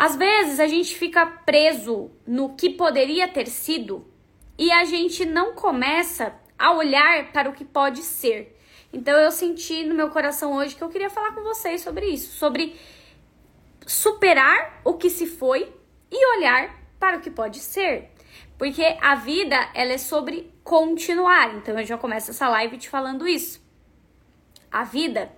Às 0.00 0.16
vezes 0.16 0.58
a 0.58 0.66
gente 0.66 0.96
fica 0.96 1.26
preso 1.26 2.10
no 2.26 2.56
que 2.56 2.70
poderia 2.70 3.28
ter 3.28 3.46
sido 3.48 4.10
e 4.56 4.72
a 4.72 4.82
gente 4.86 5.26
não 5.26 5.52
começa 5.52 6.34
a 6.58 6.72
olhar 6.72 7.30
para 7.32 7.50
o 7.50 7.52
que 7.52 7.66
pode 7.66 8.00
ser. 8.00 8.58
Então 8.90 9.14
eu 9.18 9.30
senti 9.30 9.84
no 9.84 9.94
meu 9.94 10.08
coração 10.08 10.54
hoje 10.54 10.74
que 10.74 10.82
eu 10.82 10.88
queria 10.88 11.10
falar 11.10 11.32
com 11.34 11.42
vocês 11.42 11.82
sobre 11.82 12.06
isso, 12.06 12.32
sobre 12.38 12.80
superar 13.86 14.80
o 14.86 14.94
que 14.94 15.10
se 15.10 15.26
foi 15.26 15.70
e 16.10 16.38
olhar 16.38 16.74
para 16.98 17.18
o 17.18 17.20
que 17.20 17.30
pode 17.30 17.58
ser. 17.58 18.10
Porque 18.56 18.96
a 19.02 19.16
vida, 19.16 19.68
ela 19.74 19.92
é 19.92 19.98
sobre 19.98 20.50
continuar. 20.64 21.54
Então 21.56 21.78
eu 21.78 21.84
já 21.84 21.98
começo 21.98 22.30
essa 22.30 22.48
live 22.48 22.78
te 22.78 22.88
falando 22.88 23.28
isso. 23.28 23.62
A 24.72 24.82
vida, 24.82 25.30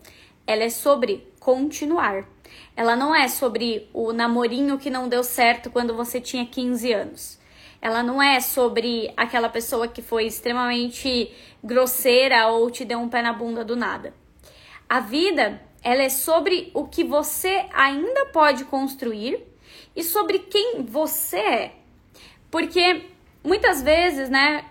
ela 0.47 0.63
é 0.63 0.71
sobre 0.71 1.27
continuar. 1.41 2.32
Ela 2.77 2.97
não 2.97 3.15
é 3.15 3.29
sobre 3.29 3.89
o 3.93 4.13
namorinho 4.13 4.79
que 4.79 4.91
não 4.91 5.09
deu 5.09 5.23
certo 5.23 5.71
quando 5.71 5.95
você 5.95 6.21
tinha 6.21 6.47
15 6.47 6.93
anos. 6.93 7.39
Ela 7.81 8.03
não 8.03 8.23
é 8.23 8.41
sobre 8.41 9.13
aquela 9.17 9.49
pessoa 9.49 9.89
que 9.89 10.01
foi 10.01 10.27
extremamente 10.27 11.33
grosseira 11.63 12.47
ou 12.47 12.71
te 12.71 12.85
deu 12.85 12.99
um 12.99 13.09
pé 13.09 13.23
na 13.23 13.33
bunda 13.33 13.65
do 13.65 13.75
nada. 13.75 14.15
A 14.89 15.01
vida, 15.01 15.61
ela 15.83 16.03
é 16.03 16.09
sobre 16.09 16.71
o 16.75 16.87
que 16.87 17.03
você 17.03 17.67
ainda 17.73 18.27
pode 18.27 18.65
construir 18.65 19.43
e 19.97 20.03
sobre 20.03 20.39
quem 20.39 20.85
você 20.85 21.39
é. 21.39 21.73
Porque 22.51 23.07
muitas 23.43 23.83
vezes, 23.83 24.29
né, 24.29 24.65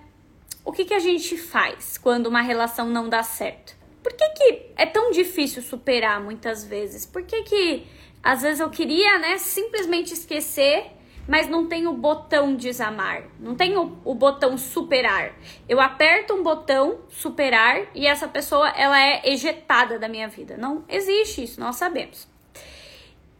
o 0.64 0.72
que, 0.72 0.86
que 0.86 0.94
a 0.94 1.00
gente 1.00 1.38
faz 1.38 1.98
quando 1.98 2.28
uma 2.28 2.42
relação 2.42 2.88
não 2.88 3.10
dá 3.10 3.24
certo? 3.24 3.81
Que, 4.22 4.30
que 4.30 4.72
é 4.76 4.86
tão 4.86 5.12
difícil 5.12 5.64
superar 5.64 6.22
muitas 6.22 6.64
vezes? 6.64 7.06
Por 7.06 7.24
que, 7.24 7.42
que 7.44 7.88
às 8.22 8.42
vezes 8.44 8.60
eu 8.60 8.70
queria, 8.70 9.18
né, 9.18 9.38
simplesmente 9.38 10.14
esquecer, 10.14 10.92
mas 11.28 11.48
não 11.48 11.68
tem 11.68 11.88
o 11.88 11.94
botão 11.94 12.56
desamar, 12.56 13.24
não 13.40 13.56
tem 13.56 13.78
o, 13.78 13.98
o 14.04 14.14
botão 14.14 14.58
superar. 14.58 15.34
Eu 15.68 15.80
aperto 15.80 16.34
um 16.34 16.44
botão 16.44 17.00
superar 17.10 17.88
e 17.96 18.06
essa 18.06 18.28
pessoa 18.28 18.70
ela 18.70 19.00
é 19.00 19.22
ejetada 19.30 19.98
da 19.98 20.08
minha 20.08 20.28
vida. 20.28 20.56
Não 20.58 20.84
existe 20.88 21.44
isso, 21.44 21.60
nós 21.60 21.78
sabemos. 21.78 22.28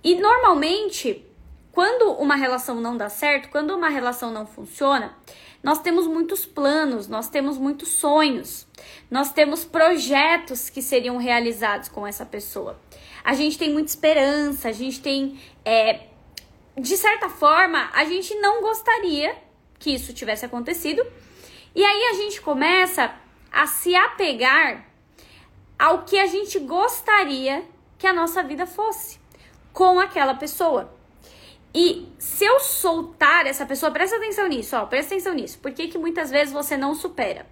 E 0.04 0.16
normalmente, 0.16 1.24
quando 1.72 2.12
uma 2.14 2.36
relação 2.36 2.82
não 2.82 2.98
dá 2.98 3.10
certo, 3.10 3.50
quando 3.50 3.76
uma 3.76 3.90
relação 3.90 4.32
não 4.32 4.48
funciona, 4.48 5.16
nós 5.64 5.80
temos 5.80 6.08
muitos 6.08 6.46
planos, 6.46 7.08
nós 7.08 7.30
temos 7.30 7.58
muitos 7.58 7.90
sonhos, 7.90 8.68
nós 9.10 9.32
temos 9.32 9.64
projetos 9.64 10.70
que 10.70 10.82
seriam 10.82 11.18
realizados 11.18 11.88
com 11.88 12.06
essa 12.06 12.26
pessoa. 12.26 12.80
A 13.24 13.34
gente 13.34 13.58
tem 13.58 13.72
muita 13.72 13.90
esperança, 13.90 14.70
a 14.70 14.72
gente 14.72 15.02
tem. 15.02 15.40
É, 15.64 16.08
de 16.78 16.98
certa 16.98 17.30
forma, 17.30 17.90
a 17.94 18.04
gente 18.06 18.34
não 18.36 18.62
gostaria 18.62 19.36
que 19.78 19.92
isso 19.92 20.14
tivesse 20.14 20.46
acontecido. 20.46 21.06
E 21.76 21.84
aí 21.84 22.04
a 22.06 22.14
gente 22.14 22.42
começa 22.42 23.14
a 23.52 23.68
se 23.68 23.96
apegar 23.96 24.88
ao 25.78 26.04
que 26.04 26.18
a 26.18 26.26
gente 26.26 26.60
gostaria 26.60 27.64
que 27.98 28.08
a 28.08 28.14
nossa 28.14 28.42
vida 28.42 28.66
fosse 28.66 29.20
com 29.74 30.00
aquela 30.00 30.34
pessoa. 30.34 31.01
E 31.74 32.12
se 32.20 32.44
eu 32.44 32.60
soltar 32.60 33.46
essa 33.46 33.66
pessoa, 33.66 33.92
presta 33.92 34.18
atenção 34.18 34.48
nisso, 34.48 34.76
ó, 34.76 34.86
presta 34.86 35.14
atenção 35.14 35.34
nisso. 35.34 35.60
Por 35.60 35.72
que, 35.72 35.88
que 35.88 35.98
muitas 35.98 36.30
vezes 36.30 36.54
você 36.54 36.76
não 36.76 36.94
supera? 36.94 37.46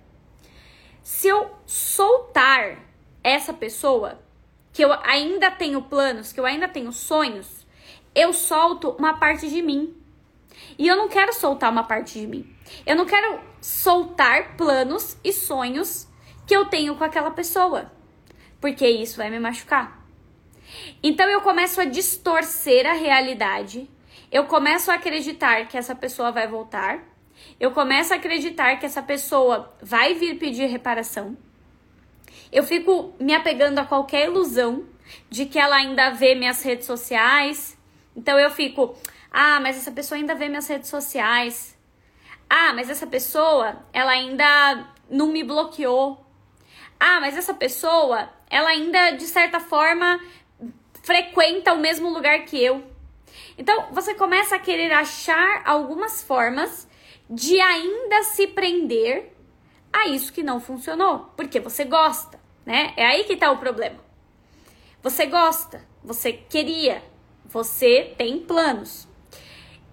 Se 1.02 1.28
eu 1.28 1.50
soltar 1.66 2.80
essa 3.23 3.53
pessoa, 3.53 4.20
que 4.73 4.84
eu 4.84 4.92
ainda 5.03 5.50
tenho 5.50 5.81
planos, 5.81 6.31
que 6.34 6.40
eu 6.40 6.45
ainda 6.45 6.67
tenho 6.67 6.92
sonhos, 6.92 7.66
eu 8.14 8.34
solto 8.34 8.92
uma 8.92 9.17
parte 9.17 9.50
de 9.50 9.62
mim. 9.62 9.95
E 10.78 10.88
eu 10.88 10.97
não 10.97 11.08
quero 11.08 11.34
soltar 11.34 11.72
uma 11.72 11.84
parte 11.84 12.20
de 12.20 12.28
mim. 12.28 12.56
Eu 12.86 12.95
não 12.95 13.06
quero 13.06 13.40
soltar 13.62 14.56
planos 14.58 15.17
e 15.23 15.31
sonhos 15.31 16.08
que 16.45 16.56
eu 16.56 16.66
tenho 16.66 16.96
com 16.96 17.03
aquela 17.03 17.31
pessoa, 17.31 17.91
porque 18.59 18.88
isso 18.88 19.18
vai 19.18 19.30
me 19.30 19.40
machucar. 19.40 20.06
Então 21.01 21.30
eu 21.30 21.41
começo 21.41 21.80
a 21.80 21.86
distorcer 21.86 22.86
a 22.86 22.94
realidade 22.94 23.90
eu 24.31 24.45
começo 24.45 24.91
a 24.91 24.95
acreditar 24.95 25.67
que 25.67 25.78
essa 25.78 25.95
pessoa 25.95 26.31
vai 26.31 26.47
voltar, 26.47 27.00
eu 27.59 27.72
começo 27.72 28.13
a 28.13 28.17
acreditar 28.17 28.78
que 28.78 28.85
essa 28.85 29.01
pessoa 29.01 29.73
vai 29.81 30.13
vir 30.13 30.38
pedir 30.38 30.66
reparação. 30.66 31.38
Eu 32.51 32.63
fico 32.63 33.13
me 33.19 33.34
apegando 33.34 33.79
a 33.79 33.85
qualquer 33.85 34.28
ilusão 34.28 34.85
de 35.29 35.45
que 35.45 35.59
ela 35.59 35.75
ainda 35.75 36.12
vê 36.12 36.35
minhas 36.35 36.63
redes 36.63 36.85
sociais. 36.85 37.78
Então 38.16 38.39
eu 38.39 38.50
fico, 38.50 38.95
ah, 39.31 39.59
mas 39.59 39.78
essa 39.78 39.91
pessoa 39.91 40.18
ainda 40.18 40.35
vê 40.35 40.50
minhas 40.50 40.68
redes 40.68 40.89
sociais. 40.89 41.78
Ah, 42.50 42.73
mas 42.73 42.89
essa 42.89 43.06
pessoa, 43.06 43.84
ela 43.94 44.12
ainda 44.12 44.88
não 45.09 45.28
me 45.28 45.44
bloqueou. 45.44 46.25
Ah, 47.00 47.19
mas 47.19 47.38
essa 47.38 47.53
pessoa, 47.53 48.29
ela 48.50 48.69
ainda 48.69 49.12
de 49.12 49.25
certa 49.25 49.59
forma 49.59 50.19
frequenta 51.03 51.73
o 51.73 51.78
mesmo 51.78 52.09
lugar 52.09 52.39
que 52.45 52.62
eu. 52.62 52.84
Então, 53.57 53.88
você 53.91 54.13
começa 54.16 54.56
a 54.56 54.59
querer 54.59 54.91
achar 54.91 55.62
algumas 55.66 56.23
formas 56.23 56.88
de 57.29 57.59
ainda 57.59 58.23
se 58.23 58.47
prender 58.47 59.34
a 59.91 60.07
isso 60.07 60.31
que 60.34 60.44
não 60.44 60.59
funcionou, 60.59 61.31
porque 61.35 61.59
você 61.59 61.84
gosta, 61.84 62.39
né? 62.66 62.94
É 62.95 63.06
aí 63.06 63.23
que 63.23 63.35
tá 63.35 63.51
o 63.51 63.57
problema. 63.57 64.00
Você 65.01 65.25
gosta, 65.25 65.85
você 66.03 66.34
queria, 66.34 67.03
você 67.45 68.13
tem 68.18 68.39
planos. 68.39 69.07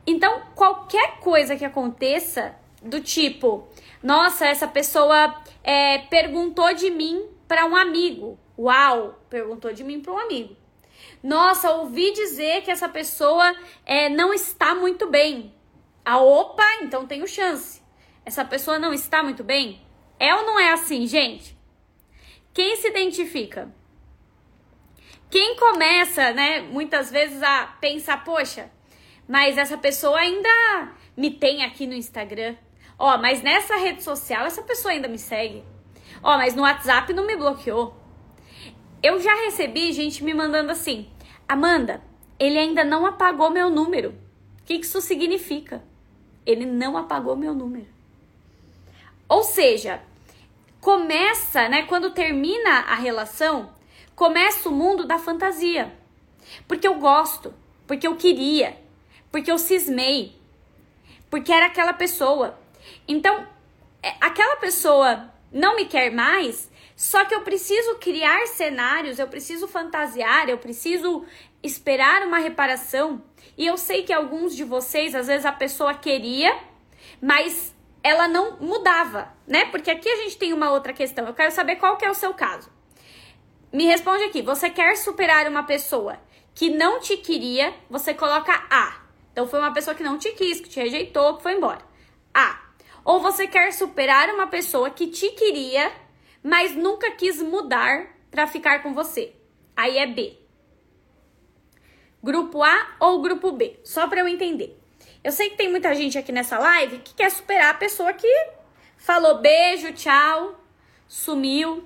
Então, 0.07 0.43
qualquer 0.55 1.19
coisa 1.19 1.57
que 1.57 1.65
aconteça, 1.65 2.55
do 2.83 3.01
tipo, 3.01 3.69
nossa, 4.03 4.47
essa 4.47 4.69
pessoa 4.69 5.35
é, 5.63 5.99
perguntou 5.99 6.73
de 6.75 6.91
mim 6.91 7.27
para 7.49 7.67
um 7.67 7.77
amigo. 7.77 8.39
Uau, 8.59 9.21
perguntou 9.29 9.73
de 9.73 9.83
mim 9.83 10.01
para 10.01 10.13
um 10.13 10.19
amigo. 10.19 10.57
Nossa, 11.23 11.71
ouvi 11.73 12.13
dizer 12.13 12.63
que 12.63 12.71
essa 12.71 12.89
pessoa 12.89 13.55
é, 13.85 14.09
não 14.09 14.33
está 14.33 14.75
muito 14.75 15.09
bem. 15.09 15.55
Ah, 16.05 16.19
opa, 16.19 16.65
então 16.83 17.07
tenho 17.07 17.27
chance. 17.27 17.83
Essa 18.25 18.45
pessoa 18.45 18.79
não 18.79 18.93
está 18.93 19.23
muito 19.23 19.43
bem? 19.43 19.81
É 20.19 20.35
ou 20.35 20.45
não 20.47 20.59
é 20.59 20.73
assim, 20.73 21.07
gente? 21.07 21.57
Quem 22.53 22.77
se 22.77 22.89
identifica? 22.89 23.75
Quem 25.29 25.57
começa, 25.57 26.33
né, 26.33 26.61
muitas 26.61 27.11
vezes 27.11 27.43
a 27.43 27.67
pensar, 27.81 28.25
poxa, 28.25 28.71
mas 29.29 29.59
essa 29.59 29.77
pessoa 29.77 30.19
ainda 30.19 30.49
me 31.17 31.31
tem 31.31 31.65
aqui 31.65 31.87
no 31.87 31.95
Instagram. 31.95 32.57
Ó, 32.99 33.19
mas 33.19 33.43
nessa 33.43 33.77
rede 33.77 34.03
social 34.03 34.47
essa 34.47 34.63
pessoa 34.63 34.93
ainda 34.93 35.09
me 35.09 35.19
segue. 35.19 35.65
Ó, 36.23 36.37
mas 36.37 36.55
no 36.55 36.63
WhatsApp 36.63 37.13
não 37.13 37.27
me 37.27 37.37
bloqueou. 37.37 37.95
Eu 39.07 39.21
já 39.21 39.33
recebi 39.45 39.93
gente 39.93 40.25
me 40.25 40.35
mandando 40.35 40.73
assim: 40.73 41.09
Amanda, 41.47 42.03
ele 42.41 42.59
ainda 42.59 42.83
não 42.83 43.07
apagou 43.07 43.51
meu 43.51 43.71
número. 43.71 44.11
O 44.61 44.65
que 44.65 44.75
isso 44.75 45.01
significa? 45.01 45.81
Ele 46.45 46.67
não 46.67 46.97
apagou 46.97 47.37
meu 47.37 47.55
número. 47.55 47.87
Ou 49.29 49.45
seja, 49.45 50.03
começa, 50.81 51.69
né? 51.69 51.85
Quando 51.85 52.11
termina 52.11 52.81
a 52.81 52.97
relação, 52.97 53.71
começa 54.17 54.69
o 54.69 54.73
mundo 54.73 55.07
da 55.07 55.21
fantasia. 55.21 55.95
Porque 56.67 56.89
eu 56.89 56.97
gosto, 56.97 57.55
porque 57.87 58.09
eu 58.09 58.17
queria, 58.17 58.77
porque 59.31 59.53
eu 59.53 59.59
cismei, 59.59 60.35
porque 61.31 61.53
era 61.53 61.67
aquela 61.67 61.93
pessoa. 61.93 62.59
Então, 63.07 63.47
é, 64.03 64.17
aquela 64.21 64.57
pessoa 64.57 65.33
não 65.53 65.77
me 65.77 65.85
quer 65.85 66.11
mais, 66.11 66.69
só 66.97 67.27
que 67.27 67.35
eu 67.35 67.43
preciso 67.43 67.97
criar 67.97 68.47
cenários, 68.47 69.19
eu 69.19 69.29
preciso 69.29 69.69
fantasiar, 69.69 70.49
eu 70.49 70.57
preciso 70.57 71.27
esperar 71.63 72.23
uma 72.23 72.39
reparação. 72.39 73.23
E 73.57 73.67
eu 73.67 73.77
sei 73.77 74.03
que 74.03 74.15
alguns 74.15 74.57
de 74.57 74.65
vocês, 74.65 75.15
às 75.15 75.27
vezes 75.27 75.45
a 75.45 75.53
pessoa 75.53 75.93
queria, 75.93 76.59
mas 77.21 77.75
ela 78.03 78.27
não 78.27 78.57
mudava, 78.59 79.31
né? 79.47 79.67
Porque 79.67 79.91
aqui 79.91 80.09
a 80.09 80.17
gente 80.23 80.39
tem 80.39 80.55
uma 80.55 80.71
outra 80.71 80.95
questão. 80.95 81.27
Eu 81.27 81.35
quero 81.35 81.53
saber 81.53 81.77
qual 81.77 81.99
que 81.99 82.05
é 82.05 82.11
o 82.11 82.15
seu 82.15 82.33
caso. 82.33 82.71
Me 83.71 83.85
responde 83.85 84.25
aqui. 84.25 84.41
Você 84.41 84.71
quer 84.71 84.97
superar 84.97 85.47
uma 85.49 85.65
pessoa 85.65 86.19
que 86.55 86.71
não 86.71 86.99
te 86.99 87.19
queria? 87.19 87.75
Você 87.91 88.15
coloca 88.15 88.55
A. 88.71 89.03
Então 89.33 89.47
foi 89.47 89.59
uma 89.59 89.73
pessoa 89.73 89.95
que 89.95 90.03
não 90.03 90.17
te 90.17 90.33
quis, 90.33 90.61
que 90.61 90.69
te 90.71 90.81
rejeitou, 90.81 91.37
que 91.37 91.43
foi 91.43 91.57
embora. 91.57 91.83
A. 92.33 92.59
Ou 93.05 93.21
você 93.21 93.47
quer 93.47 93.71
superar 93.73 94.31
uma 94.31 94.47
pessoa 94.47 94.89
que 94.89 95.09
te 95.09 95.29
queria, 95.33 95.93
mas 96.47 96.77
nunca 96.77 97.11
quis 97.11 97.43
mudar 97.43 98.07
para 98.31 98.47
ficar 98.47 98.81
com 98.81 98.95
você. 98.95 99.35
Aí 99.77 99.99
é 99.99 100.07
B. 100.07 100.39
Grupo 102.23 102.63
A 102.63 102.97
ou 103.01 103.21
grupo 103.21 103.51
B? 103.51 103.81
Só 103.83 104.07
para 104.07 104.21
eu 104.21 104.29
entender. 104.29 104.81
Eu 105.25 105.33
sei 105.33 105.51
que 105.51 105.57
tem 105.57 105.69
muita 105.69 105.93
gente 105.93 106.17
aqui 106.17 106.31
nessa 106.31 106.57
live 106.57 106.99
que 106.99 107.15
quer 107.15 107.33
superar 107.33 107.71
a 107.71 107.77
pessoa 107.77 108.13
que 108.13 108.29
falou 108.97 109.41
beijo, 109.41 109.93
tchau, 109.95 110.65
sumiu. 111.09 111.83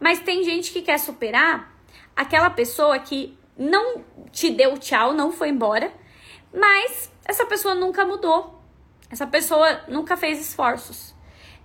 Mas 0.00 0.20
tem 0.20 0.42
gente 0.42 0.72
que 0.72 0.80
quer 0.80 0.98
superar 0.98 1.78
aquela 2.16 2.48
pessoa 2.48 2.98
que 2.98 3.38
não 3.54 4.02
te 4.32 4.48
deu 4.48 4.78
tchau, 4.78 5.12
não 5.12 5.30
foi 5.30 5.50
embora, 5.50 5.92
Mas 6.50 7.12
essa 7.22 7.44
pessoa 7.44 7.74
nunca 7.74 8.06
mudou. 8.06 8.62
Essa 9.10 9.26
pessoa 9.26 9.82
nunca 9.88 10.16
fez 10.16 10.40
esforços. 10.40 11.17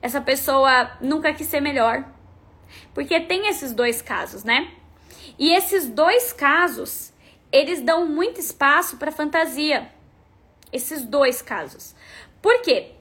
Essa 0.04 0.20
pessoa 0.20 0.92
nunca 1.00 1.34
quis 1.34 1.48
ser 1.48 1.62
melhor. 1.62 2.04
Porque 2.94 3.22
tem 3.22 3.48
esses 3.48 3.72
dois 3.72 4.02
casos, 4.02 4.44
né? 4.44 4.70
E 5.40 5.54
esses 5.54 5.88
dois 5.88 6.34
casos, 6.34 7.14
eles 7.50 7.80
dão 7.80 8.06
muito 8.06 8.38
espaço 8.38 8.98
para 8.98 9.14
fantasia. 9.14 9.90
Esses 10.74 11.04
dois 11.04 11.42
casos. 11.42 11.96
Por 12.42 12.62
quê? 12.62 12.92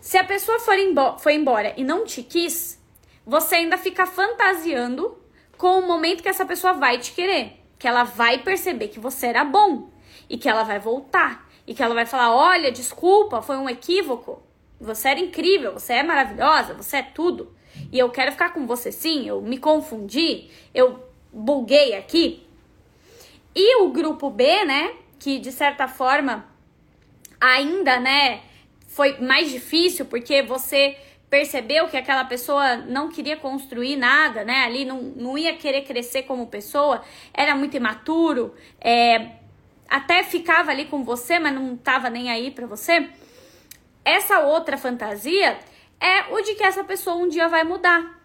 Se 0.00 0.16
a 0.16 0.24
pessoa 0.24 0.58
for 0.58 0.76
foi 1.18 1.34
embora 1.34 1.74
e 1.76 1.84
não 1.84 2.06
te 2.06 2.22
quis, 2.22 2.82
você 3.26 3.56
ainda 3.56 3.76
fica 3.76 4.06
fantasiando 4.06 5.22
com 5.58 5.78
o 5.78 5.86
momento 5.86 6.22
que 6.22 6.28
essa 6.30 6.46
pessoa 6.46 6.72
vai 6.72 6.96
te 6.96 7.12
querer. 7.12 7.62
Que 7.78 7.86
ela 7.86 8.04
vai 8.04 8.38
perceber 8.38 8.88
que 8.88 8.98
você 8.98 9.26
era 9.26 9.44
bom 9.44 9.90
e 10.26 10.38
que 10.38 10.48
ela 10.48 10.62
vai 10.62 10.78
voltar. 10.78 11.46
E 11.66 11.74
que 11.74 11.82
ela 11.82 11.94
vai 11.94 12.06
falar: 12.06 12.34
olha, 12.34 12.72
desculpa, 12.72 13.42
foi 13.42 13.58
um 13.58 13.68
equívoco. 13.68 14.42
Você 14.80 15.08
era 15.08 15.20
incrível, 15.20 15.74
você 15.74 15.94
é 15.94 16.02
maravilhosa, 16.02 16.74
você 16.74 16.98
é 16.98 17.02
tudo. 17.02 17.54
E 17.92 17.98
eu 17.98 18.10
quero 18.10 18.32
ficar 18.32 18.52
com 18.54 18.66
você 18.66 18.90
sim, 18.90 19.28
eu 19.28 19.40
me 19.40 19.58
confundi, 19.58 20.48
eu 20.74 21.04
buguei 21.32 21.94
aqui. 21.94 22.46
E 23.54 23.82
o 23.82 23.90
grupo 23.90 24.30
B, 24.30 24.64
né, 24.64 24.92
que 25.18 25.38
de 25.38 25.52
certa 25.52 25.86
forma 25.86 26.46
ainda, 27.40 28.00
né, 28.00 28.42
foi 28.88 29.18
mais 29.20 29.50
difícil 29.50 30.06
porque 30.06 30.42
você 30.42 30.96
percebeu 31.28 31.86
que 31.88 31.96
aquela 31.96 32.24
pessoa 32.24 32.76
não 32.76 33.08
queria 33.08 33.36
construir 33.36 33.96
nada, 33.96 34.44
né? 34.44 34.64
Ali 34.64 34.84
não, 34.84 35.00
não 35.00 35.38
ia 35.38 35.54
querer 35.54 35.82
crescer 35.82 36.24
como 36.24 36.48
pessoa, 36.48 37.02
era 37.32 37.54
muito 37.54 37.76
imaturo, 37.76 38.52
é, 38.80 39.30
até 39.88 40.24
ficava 40.24 40.72
ali 40.72 40.86
com 40.86 41.04
você, 41.04 41.38
mas 41.38 41.54
não 41.54 41.76
tava 41.76 42.10
nem 42.10 42.30
aí 42.30 42.50
para 42.50 42.66
você. 42.66 43.08
Essa 44.04 44.40
outra 44.40 44.78
fantasia 44.78 45.58
é 46.00 46.32
o 46.32 46.40
de 46.40 46.54
que 46.54 46.64
essa 46.64 46.82
pessoa 46.82 47.16
um 47.16 47.28
dia 47.28 47.48
vai 47.48 47.64
mudar. 47.64 48.18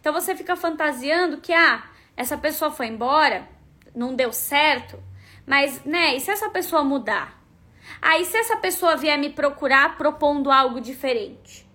Então 0.00 0.12
você 0.12 0.34
fica 0.34 0.56
fantasiando 0.56 1.38
que 1.40 1.52
ah, 1.52 1.84
essa 2.16 2.36
pessoa 2.36 2.70
foi 2.70 2.86
embora, 2.86 3.48
não 3.94 4.14
deu 4.14 4.32
certo, 4.32 5.02
mas 5.46 5.84
né, 5.84 6.16
e 6.16 6.20
se 6.20 6.30
essa 6.30 6.48
pessoa 6.50 6.82
mudar? 6.82 7.42
Aí 8.00 8.24
se 8.24 8.36
essa 8.36 8.56
pessoa 8.56 8.96
vier 8.96 9.18
me 9.18 9.30
procurar 9.30 9.96
propondo 9.96 10.50
algo 10.50 10.80
diferente? 10.80 11.66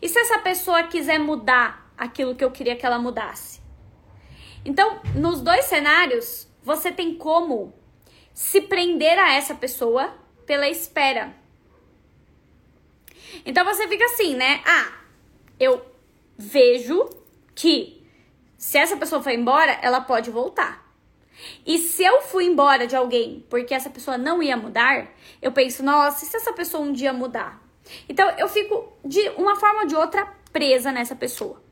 E 0.00 0.08
se 0.08 0.18
essa 0.18 0.38
pessoa 0.38 0.84
quiser 0.84 1.18
mudar 1.18 1.92
aquilo 1.96 2.34
que 2.34 2.44
eu 2.44 2.50
queria 2.50 2.76
que 2.76 2.86
ela 2.86 2.98
mudasse? 2.98 3.60
Então, 4.64 5.00
nos 5.14 5.40
dois 5.40 5.64
cenários, 5.64 6.48
você 6.62 6.92
tem 6.92 7.14
como 7.14 7.72
se 8.32 8.60
prender 8.60 9.18
a 9.18 9.32
essa 9.32 9.54
pessoa 9.54 10.14
pela 10.46 10.68
espera. 10.68 11.34
Então 13.44 13.64
você 13.64 13.86
fica 13.88 14.04
assim, 14.04 14.34
né? 14.34 14.60
Ah, 14.64 14.92
eu 15.58 15.84
vejo 16.36 17.08
que 17.54 18.06
se 18.56 18.78
essa 18.78 18.96
pessoa 18.96 19.22
for 19.22 19.30
embora, 19.30 19.78
ela 19.82 20.00
pode 20.00 20.30
voltar. 20.30 20.86
E 21.64 21.78
se 21.78 22.02
eu 22.02 22.22
fui 22.22 22.44
embora 22.44 22.86
de 22.86 22.96
alguém 22.96 23.46
porque 23.48 23.74
essa 23.74 23.90
pessoa 23.90 24.18
não 24.18 24.42
ia 24.42 24.56
mudar, 24.56 25.08
eu 25.40 25.52
penso, 25.52 25.82
nossa, 25.82 26.24
e 26.24 26.28
se 26.28 26.36
essa 26.36 26.52
pessoa 26.52 26.82
um 26.82 26.92
dia 26.92 27.12
mudar? 27.12 27.62
Então 28.08 28.28
eu 28.36 28.48
fico 28.48 28.92
de 29.04 29.20
uma 29.30 29.56
forma 29.56 29.82
ou 29.82 29.86
de 29.86 29.94
outra 29.94 30.26
presa 30.52 30.90
nessa 30.90 31.14
pessoa. 31.14 31.62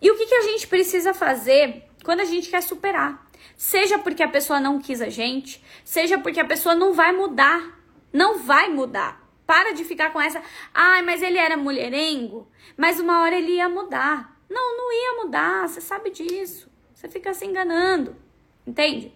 E 0.00 0.10
o 0.10 0.16
que, 0.16 0.26
que 0.26 0.34
a 0.34 0.42
gente 0.42 0.66
precisa 0.66 1.14
fazer 1.14 1.84
quando 2.04 2.20
a 2.20 2.24
gente 2.24 2.48
quer 2.48 2.62
superar? 2.62 3.30
Seja 3.56 3.98
porque 3.98 4.22
a 4.22 4.28
pessoa 4.28 4.58
não 4.58 4.80
quis 4.80 5.00
a 5.00 5.08
gente, 5.08 5.62
seja 5.84 6.18
porque 6.18 6.40
a 6.40 6.44
pessoa 6.44 6.74
não 6.74 6.92
vai 6.92 7.12
mudar. 7.12 7.80
Não 8.12 8.40
vai 8.40 8.68
mudar. 8.68 9.21
Para 9.52 9.74
de 9.74 9.84
ficar 9.84 10.14
com 10.14 10.18
essa, 10.18 10.42
ai, 10.72 11.02
mas 11.02 11.20
ele 11.20 11.36
era 11.36 11.58
mulherengo, 11.58 12.48
mas 12.74 12.98
uma 12.98 13.20
hora 13.20 13.36
ele 13.36 13.56
ia 13.56 13.68
mudar. 13.68 14.34
Não, 14.48 14.78
não 14.78 14.90
ia 14.90 15.22
mudar, 15.22 15.68
você 15.68 15.78
sabe 15.78 16.08
disso. 16.08 16.70
Você 16.94 17.06
fica 17.06 17.34
se 17.34 17.44
enganando, 17.44 18.16
entende? 18.66 19.12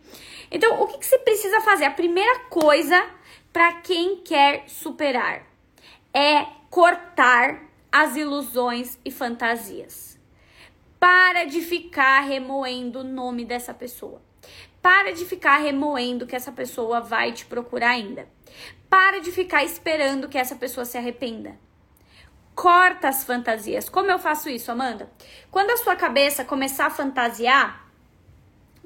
Então, 0.51 0.83
o 0.83 0.89
que, 0.89 0.99
que 0.99 1.07
você 1.07 1.19
precisa 1.21 1.63
fazer? 1.63 1.87
A 1.87 1.91
primeira 1.91 2.41
coisa 2.51 3.03
para 3.51 3.81
quem 3.81 4.17
quer 4.17 4.69
superar 4.69 5.47
é 6.13 6.45
cortar 6.69 7.63
as 7.91 8.15
ilusões 8.15 8.99
e 9.07 9.11
fantasias. 9.11 10.21
Para 11.01 11.45
de 11.45 11.63
ficar 11.63 12.21
remoendo 12.21 13.01
o 13.01 13.05
nome 13.05 13.47
dessa 13.47 13.73
pessoa. 13.73 14.21
Para 14.83 15.15
de 15.15 15.25
ficar 15.25 15.57
remoendo 15.57 16.27
que 16.27 16.37
essa 16.37 16.53
pessoa 16.53 17.01
vai 17.01 17.33
te 17.33 17.47
procurar 17.47 17.93
ainda. 17.93 18.29
Para 18.97 19.21
de 19.21 19.31
ficar 19.31 19.63
esperando 19.63 20.27
que 20.27 20.39
essa 20.39 20.57
pessoa 20.57 20.87
se 20.87 20.97
arrependa. 20.97 21.55
Corta 22.55 23.09
as 23.09 23.25
fantasias. 23.25 23.91
Como 23.91 24.11
eu 24.11 24.19
faço 24.19 24.49
isso, 24.49 24.73
Amanda? 24.73 25.13
Quando 25.51 25.71
a 25.71 25.77
sua 25.77 25.95
cabeça 25.95 26.47
começar 26.47 26.87
a 26.87 26.91
fantasiar 26.91 27.87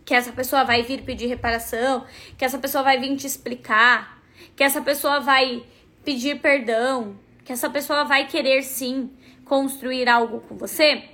que 0.05 0.13
essa 0.13 0.33
pessoa 0.33 0.65
vai 0.65 0.83
vir 0.83 1.05
pedir 1.05 1.29
reparação, 1.29 2.05
que 2.37 2.45
essa 2.45 2.59
pessoa 2.59 2.83
vai 2.83 2.99
vir 2.99 3.17
te 3.17 3.25
explicar, 3.25 4.21
que 4.57 4.65
essa 4.65 4.83
pessoa 4.83 5.21
vai 5.21 5.65
pedir 6.05 6.41
perdão, 6.41 7.17
que 7.45 7.53
essa 7.53 7.71
pessoa 7.71 8.03
vai 8.03 8.27
querer 8.27 8.65
sim 8.65 9.17
construir 9.45 10.09
algo 10.09 10.41
com 10.41 10.57
você, 10.57 11.09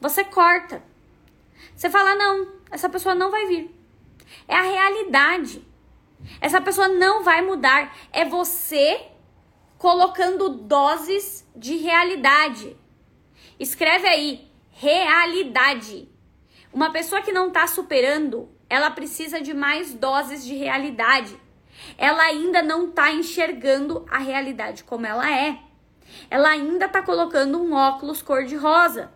você 0.00 0.22
corta. 0.22 0.80
Você 1.74 1.90
fala: 1.90 2.14
não, 2.14 2.46
essa 2.70 2.88
pessoa 2.88 3.12
não 3.12 3.28
vai 3.28 3.44
vir. 3.46 3.74
É 4.46 4.54
a 4.54 4.62
realidade. 4.62 5.66
Essa 6.40 6.60
pessoa 6.60 6.88
não 6.88 7.22
vai 7.22 7.42
mudar. 7.42 7.96
É 8.12 8.24
você 8.24 9.06
colocando 9.78 10.48
doses 10.48 11.46
de 11.54 11.76
realidade. 11.76 12.76
Escreve 13.58 14.06
aí: 14.08 14.50
realidade. 14.70 16.08
Uma 16.72 16.90
pessoa 16.90 17.22
que 17.22 17.32
não 17.32 17.48
está 17.48 17.66
superando, 17.66 18.48
ela 18.68 18.90
precisa 18.90 19.40
de 19.40 19.54
mais 19.54 19.94
doses 19.94 20.44
de 20.44 20.54
realidade 20.54 21.38
ela 21.98 22.22
ainda 22.22 22.62
não 22.62 22.88
está 22.88 23.10
enxergando 23.12 24.06
a 24.10 24.18
realidade 24.18 24.84
como 24.84 25.06
ela 25.06 25.30
é. 25.30 25.58
Ela 26.30 26.50
ainda 26.50 26.86
está 26.86 27.02
colocando 27.02 27.60
um 27.60 27.72
óculos 27.74 28.22
cor-de-rosa. 28.22 29.10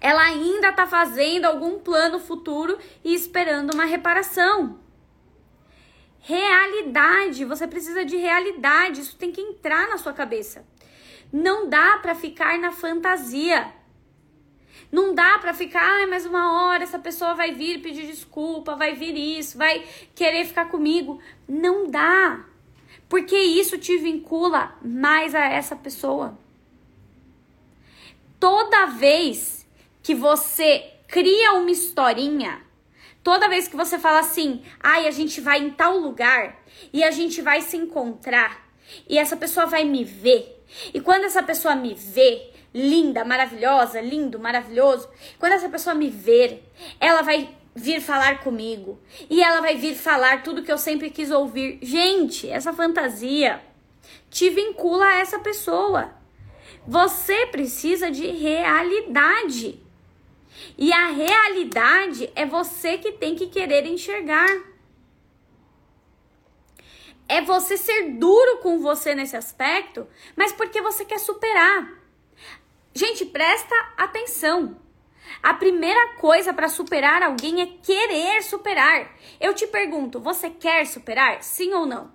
Ela 0.00 0.22
ainda 0.22 0.68
está 0.70 0.86
fazendo 0.86 1.46
algum 1.46 1.78
plano 1.78 2.18
futuro 2.18 2.78
e 3.04 3.14
esperando 3.14 3.74
uma 3.74 3.84
reparação. 3.84 4.78
Realidade, 6.28 7.44
você 7.44 7.68
precisa 7.68 8.04
de 8.04 8.16
realidade, 8.16 9.00
isso 9.00 9.16
tem 9.16 9.30
que 9.30 9.40
entrar 9.40 9.88
na 9.88 9.96
sua 9.96 10.12
cabeça. 10.12 10.66
Não 11.32 11.68
dá 11.68 11.98
para 11.98 12.16
ficar 12.16 12.58
na 12.58 12.72
fantasia. 12.72 13.72
Não 14.90 15.14
dá 15.14 15.38
para 15.38 15.54
ficar, 15.54 16.02
ah, 16.02 16.06
mais 16.08 16.26
uma 16.26 16.64
hora 16.64 16.82
essa 16.82 16.98
pessoa 16.98 17.34
vai 17.34 17.52
vir 17.52 17.80
pedir 17.80 18.08
desculpa, 18.08 18.74
vai 18.74 18.96
vir 18.96 19.16
isso, 19.16 19.56
vai 19.56 19.84
querer 20.16 20.44
ficar 20.44 20.64
comigo. 20.64 21.20
Não 21.46 21.88
dá. 21.88 22.44
Porque 23.08 23.36
isso 23.36 23.78
te 23.78 23.96
vincula 23.96 24.76
mais 24.82 25.32
a 25.32 25.44
essa 25.44 25.76
pessoa. 25.76 26.36
Toda 28.40 28.86
vez 28.86 29.64
que 30.02 30.12
você 30.12 30.92
cria 31.06 31.52
uma 31.52 31.70
historinha, 31.70 32.65
toda 33.26 33.48
vez 33.48 33.66
que 33.66 33.74
você 33.74 33.98
fala 33.98 34.20
assim, 34.20 34.62
ai, 34.78 35.08
a 35.08 35.10
gente 35.10 35.40
vai 35.40 35.58
em 35.58 35.70
tal 35.70 35.98
lugar 35.98 36.62
e 36.92 37.02
a 37.02 37.10
gente 37.10 37.42
vai 37.42 37.60
se 37.60 37.76
encontrar 37.76 38.64
e 39.08 39.18
essa 39.18 39.36
pessoa 39.36 39.66
vai 39.66 39.84
me 39.84 40.04
ver. 40.04 40.64
E 40.94 41.00
quando 41.00 41.24
essa 41.24 41.42
pessoa 41.42 41.74
me 41.74 41.92
vê, 41.92 42.52
linda, 42.72 43.24
maravilhosa, 43.24 44.00
lindo, 44.00 44.38
maravilhoso, 44.38 45.08
quando 45.40 45.54
essa 45.54 45.68
pessoa 45.68 45.92
me 45.92 46.08
ver, 46.08 46.70
ela 47.00 47.22
vai 47.22 47.52
vir 47.74 48.00
falar 48.00 48.44
comigo 48.44 48.96
e 49.28 49.42
ela 49.42 49.60
vai 49.60 49.76
vir 49.76 49.96
falar 49.96 50.44
tudo 50.44 50.62
que 50.62 50.70
eu 50.70 50.78
sempre 50.78 51.10
quis 51.10 51.32
ouvir. 51.32 51.80
Gente, 51.82 52.48
essa 52.48 52.72
fantasia 52.72 53.60
te 54.30 54.50
vincula 54.50 55.04
a 55.04 55.18
essa 55.18 55.40
pessoa. 55.40 56.14
Você 56.86 57.46
precisa 57.46 58.08
de 58.08 58.28
realidade. 58.28 59.84
E 60.76 60.92
a 60.92 61.08
realidade 61.08 62.30
é 62.34 62.44
você 62.44 62.98
que 62.98 63.12
tem 63.12 63.34
que 63.34 63.46
querer 63.46 63.86
enxergar. 63.86 64.48
É 67.28 67.40
você 67.40 67.76
ser 67.76 68.12
duro 68.12 68.58
com 68.58 68.78
você 68.78 69.14
nesse 69.14 69.36
aspecto, 69.36 70.06
mas 70.36 70.52
porque 70.52 70.80
você 70.80 71.04
quer 71.04 71.18
superar. 71.18 71.92
Gente, 72.94 73.26
presta 73.26 73.74
atenção. 73.96 74.80
A 75.42 75.54
primeira 75.54 76.14
coisa 76.14 76.54
para 76.54 76.68
superar 76.68 77.22
alguém 77.22 77.60
é 77.60 77.66
querer 77.66 78.42
superar. 78.42 79.14
Eu 79.40 79.54
te 79.54 79.66
pergunto, 79.66 80.20
você 80.20 80.50
quer 80.50 80.86
superar? 80.86 81.42
Sim 81.42 81.72
ou 81.74 81.84
não? 81.84 82.12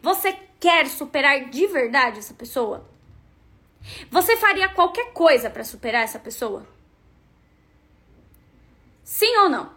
Você 0.00 0.32
quer 0.60 0.86
superar 0.88 1.48
de 1.50 1.66
verdade 1.66 2.18
essa 2.18 2.34
pessoa? 2.34 2.88
Você 4.10 4.36
faria 4.36 4.68
qualquer 4.68 5.12
coisa 5.12 5.50
para 5.50 5.64
superar 5.64 6.04
essa 6.04 6.18
pessoa? 6.18 6.66
Sim 9.02 9.36
ou 9.38 9.48
não? 9.48 9.72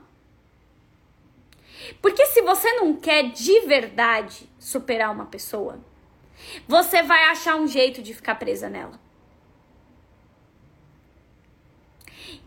Porque 2.01 2.25
se 2.27 2.41
você 2.41 2.71
não 2.73 2.95
quer 2.95 3.31
de 3.31 3.61
verdade 3.61 4.49
superar 4.59 5.11
uma 5.11 5.25
pessoa, 5.25 5.79
você 6.67 7.01
vai 7.01 7.25
achar 7.25 7.55
um 7.55 7.67
jeito 7.67 8.01
de 8.01 8.13
ficar 8.13 8.35
presa 8.35 8.69
nela. 8.69 8.99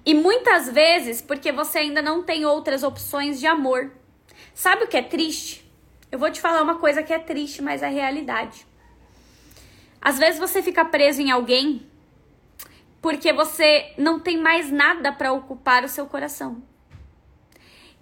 E 0.04 0.14
muitas 0.14 0.70
vezes 0.70 1.20
porque 1.20 1.52
você 1.52 1.78
ainda 1.78 2.00
não 2.00 2.22
tem 2.22 2.44
outras 2.44 2.82
opções 2.82 3.38
de 3.38 3.46
amor. 3.46 3.92
Sabe 4.54 4.84
o 4.84 4.88
que 4.88 4.96
é 4.96 5.02
triste? 5.02 5.70
Eu 6.10 6.18
vou 6.18 6.30
te 6.30 6.40
falar 6.40 6.62
uma 6.62 6.78
coisa 6.78 7.02
que 7.02 7.12
é 7.12 7.18
triste, 7.18 7.60
mas 7.60 7.82
é 7.82 7.88
realidade. 7.88 8.66
Às 10.00 10.18
vezes 10.18 10.40
você 10.40 10.62
fica 10.62 10.84
preso 10.84 11.20
em 11.20 11.30
alguém 11.30 11.86
porque 13.00 13.32
você 13.32 13.92
não 13.96 14.18
tem 14.18 14.36
mais 14.36 14.70
nada 14.70 15.12
para 15.12 15.32
ocupar 15.32 15.84
o 15.84 15.88
seu 15.88 16.06
coração. 16.06 16.62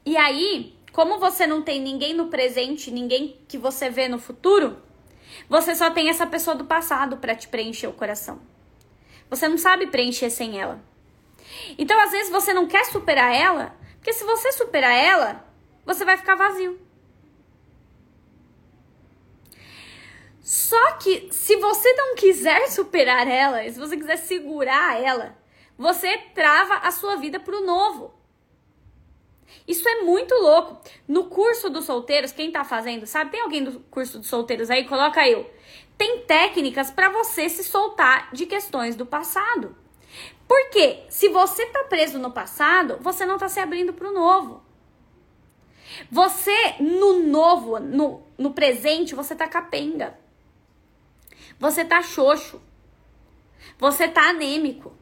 E 0.06 0.16
aí, 0.16 0.78
como 0.92 1.18
você 1.18 1.48
não 1.48 1.60
tem 1.60 1.80
ninguém 1.80 2.14
no 2.14 2.28
presente, 2.28 2.92
ninguém 2.92 3.40
que 3.48 3.58
você 3.58 3.90
vê 3.90 4.06
no 4.06 4.20
futuro, 4.20 4.80
você 5.48 5.74
só 5.74 5.90
tem 5.90 6.08
essa 6.08 6.24
pessoa 6.26 6.54
do 6.54 6.64
passado 6.64 7.16
para 7.16 7.34
te 7.34 7.48
preencher 7.48 7.88
o 7.88 7.92
coração. 7.92 8.40
Você 9.28 9.48
não 9.48 9.58
sabe 9.58 9.88
preencher 9.88 10.30
sem 10.30 10.60
ela. 10.60 10.80
Então, 11.76 11.98
às 12.00 12.12
vezes 12.12 12.30
você 12.30 12.54
não 12.54 12.68
quer 12.68 12.84
superar 12.86 13.34
ela, 13.34 13.76
porque 13.96 14.12
se 14.12 14.22
você 14.22 14.52
superar 14.52 14.94
ela, 14.94 15.44
você 15.84 16.04
vai 16.04 16.16
ficar 16.16 16.36
vazio. 16.36 16.80
Só 20.40 20.92
que 20.92 21.28
se 21.32 21.56
você 21.56 21.92
não 21.94 22.14
quiser 22.14 22.68
superar 22.70 23.26
ela, 23.26 23.64
se 23.64 23.78
você 23.78 23.96
quiser 23.96 24.16
segurar 24.18 25.02
ela, 25.02 25.36
você 25.76 26.16
trava 26.32 26.76
a 26.76 26.92
sua 26.92 27.16
vida 27.16 27.40
para 27.40 27.56
o 27.56 27.66
novo. 27.66 28.15
Isso 29.66 29.88
é 29.88 30.02
muito 30.02 30.34
louco. 30.34 30.80
No 31.08 31.24
curso 31.24 31.68
dos 31.68 31.84
solteiros, 31.84 32.32
quem 32.32 32.52
tá 32.52 32.62
fazendo, 32.62 33.06
sabe? 33.06 33.32
Tem 33.32 33.40
alguém 33.40 33.64
do 33.64 33.80
curso 33.90 34.18
dos 34.18 34.28
solteiros 34.28 34.70
aí? 34.70 34.86
Coloca 34.86 35.28
eu. 35.28 35.50
Tem 35.98 36.20
técnicas 36.20 36.90
para 36.90 37.08
você 37.08 37.48
se 37.48 37.64
soltar 37.64 38.30
de 38.32 38.46
questões 38.46 38.94
do 38.94 39.04
passado. 39.04 39.74
Porque 40.46 41.02
se 41.08 41.28
você 41.28 41.66
tá 41.66 41.84
preso 41.84 42.18
no 42.18 42.30
passado, 42.30 42.98
você 43.00 43.26
não 43.26 43.38
tá 43.38 43.48
se 43.48 43.58
abrindo 43.58 43.92
para 43.92 44.08
o 44.08 44.12
novo. 44.12 44.62
Você 46.10 46.74
no 46.78 47.22
novo, 47.24 47.80
no, 47.80 48.22
no 48.38 48.52
presente, 48.52 49.14
você 49.14 49.34
tá 49.34 49.48
capenga. 49.48 50.16
Você 51.58 51.84
tá 51.84 52.02
xoxo. 52.02 52.60
Você 53.78 54.06
tá 54.06 54.28
anêmico. 54.28 54.92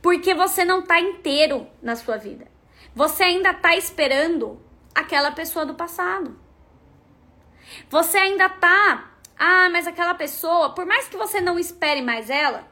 Porque 0.00 0.34
você 0.34 0.64
não 0.64 0.82
tá 0.82 1.00
inteiro 1.00 1.66
na 1.82 1.96
sua 1.96 2.16
vida. 2.16 2.46
Você 2.94 3.22
ainda 3.22 3.54
tá 3.54 3.76
esperando 3.76 4.60
aquela 4.94 5.30
pessoa 5.30 5.64
do 5.64 5.74
passado. 5.74 6.38
Você 7.88 8.18
ainda 8.18 8.48
tá, 8.48 9.12
ah, 9.38 9.68
mas 9.70 9.86
aquela 9.86 10.14
pessoa, 10.14 10.70
por 10.70 10.84
mais 10.84 11.08
que 11.08 11.16
você 11.16 11.40
não 11.40 11.58
espere 11.58 12.02
mais 12.02 12.28
ela, 12.28 12.68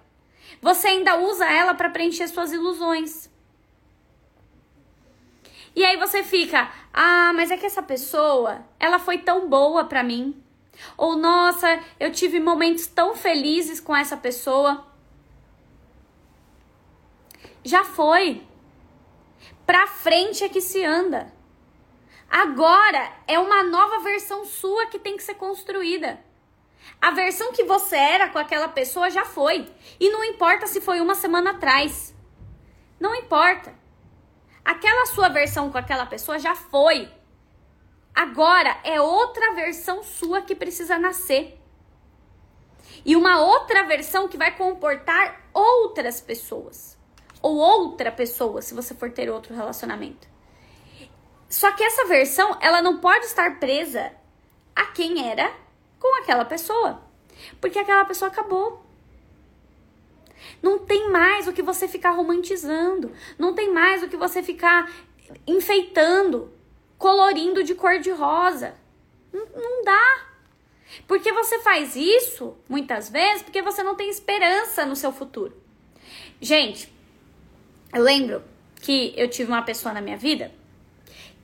você 0.60 0.88
ainda 0.88 1.16
usa 1.16 1.46
ela 1.46 1.74
para 1.74 1.90
preencher 1.90 2.26
suas 2.28 2.52
ilusões. 2.52 3.30
E 5.74 5.84
aí 5.84 5.96
você 5.96 6.24
fica, 6.24 6.70
ah, 6.92 7.32
mas 7.34 7.50
é 7.50 7.56
que 7.56 7.66
essa 7.66 7.82
pessoa, 7.82 8.64
ela 8.80 8.98
foi 8.98 9.18
tão 9.18 9.48
boa 9.48 9.84
para 9.84 10.02
mim. 10.02 10.42
Ou 10.96 11.16
nossa, 11.16 11.80
eu 12.00 12.10
tive 12.10 12.40
momentos 12.40 12.86
tão 12.86 13.14
felizes 13.14 13.78
com 13.80 13.94
essa 13.94 14.16
pessoa. 14.16 14.84
Já 17.64 17.84
foi. 17.84 18.47
Pra 19.68 19.86
frente 19.86 20.42
é 20.42 20.48
que 20.48 20.62
se 20.62 20.82
anda. 20.82 21.30
Agora 22.26 23.12
é 23.26 23.38
uma 23.38 23.62
nova 23.62 23.98
versão 23.98 24.46
sua 24.46 24.86
que 24.86 24.98
tem 24.98 25.14
que 25.14 25.22
ser 25.22 25.34
construída. 25.34 26.18
A 26.98 27.10
versão 27.10 27.52
que 27.52 27.64
você 27.64 27.94
era 27.94 28.30
com 28.30 28.38
aquela 28.38 28.68
pessoa 28.68 29.10
já 29.10 29.26
foi. 29.26 29.70
E 30.00 30.08
não 30.08 30.24
importa 30.24 30.66
se 30.66 30.80
foi 30.80 31.02
uma 31.02 31.14
semana 31.14 31.50
atrás. 31.50 32.14
Não 32.98 33.14
importa. 33.14 33.74
Aquela 34.64 35.04
sua 35.04 35.28
versão 35.28 35.70
com 35.70 35.76
aquela 35.76 36.06
pessoa 36.06 36.38
já 36.38 36.54
foi. 36.54 37.12
Agora 38.14 38.74
é 38.82 38.98
outra 39.02 39.52
versão 39.52 40.02
sua 40.02 40.40
que 40.40 40.54
precisa 40.54 40.98
nascer. 40.98 41.60
E 43.04 43.14
uma 43.14 43.38
outra 43.38 43.84
versão 43.84 44.28
que 44.28 44.38
vai 44.38 44.56
comportar 44.56 45.50
outras 45.52 46.22
pessoas. 46.22 46.97
Ou 47.42 47.56
outra 47.56 48.10
pessoa, 48.10 48.62
se 48.62 48.74
você 48.74 48.94
for 48.94 49.10
ter 49.10 49.30
outro 49.30 49.54
relacionamento. 49.54 50.26
Só 51.48 51.72
que 51.72 51.82
essa 51.82 52.06
versão, 52.06 52.56
ela 52.60 52.82
não 52.82 52.98
pode 52.98 53.26
estar 53.26 53.58
presa 53.58 54.12
a 54.74 54.86
quem 54.86 55.30
era 55.30 55.52
com 55.98 56.20
aquela 56.20 56.44
pessoa. 56.44 57.02
Porque 57.60 57.78
aquela 57.78 58.04
pessoa 58.04 58.30
acabou. 58.30 58.84
Não 60.62 60.78
tem 60.78 61.10
mais 61.10 61.46
o 61.46 61.52
que 61.52 61.62
você 61.62 61.88
ficar 61.88 62.10
romantizando. 62.10 63.12
Não 63.38 63.54
tem 63.54 63.72
mais 63.72 64.02
o 64.02 64.08
que 64.08 64.16
você 64.16 64.42
ficar 64.42 64.90
enfeitando 65.46 66.52
colorindo 66.98 67.62
de 67.62 67.74
cor 67.74 67.98
de 67.98 68.10
rosa. 68.10 68.74
Não, 69.32 69.46
não 69.46 69.84
dá. 69.84 70.26
Porque 71.06 71.32
você 71.32 71.58
faz 71.60 71.94
isso, 71.94 72.56
muitas 72.68 73.08
vezes, 73.08 73.42
porque 73.42 73.62
você 73.62 73.82
não 73.82 73.94
tem 73.94 74.08
esperança 74.10 74.84
no 74.84 74.96
seu 74.96 75.12
futuro. 75.12 75.54
Gente, 76.40 76.92
eu 77.92 78.02
lembro 78.02 78.44
que 78.80 79.12
eu 79.16 79.28
tive 79.28 79.50
uma 79.50 79.62
pessoa 79.62 79.94
na 79.94 80.00
minha 80.00 80.16
vida 80.16 80.52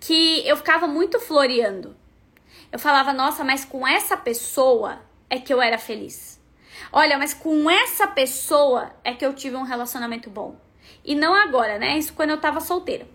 que 0.00 0.46
eu 0.46 0.54
ficava 0.58 0.86
muito 0.86 1.18
floreando. 1.18 1.96
Eu 2.70 2.78
falava, 2.78 3.10
nossa, 3.12 3.42
mas 3.42 3.64
com 3.64 3.86
essa 3.86 4.16
pessoa 4.18 5.00
é 5.30 5.38
que 5.38 5.52
eu 5.52 5.62
era 5.62 5.78
feliz. 5.78 6.38
Olha, 6.92 7.16
mas 7.16 7.32
com 7.32 7.70
essa 7.70 8.06
pessoa 8.06 8.94
é 9.02 9.14
que 9.14 9.24
eu 9.24 9.32
tive 9.32 9.56
um 9.56 9.62
relacionamento 9.62 10.28
bom. 10.28 10.60
E 11.02 11.14
não 11.14 11.34
agora, 11.34 11.78
né? 11.78 11.96
Isso 11.96 12.12
quando 12.12 12.30
eu 12.30 12.40
tava 12.40 12.60
solteira. 12.60 13.08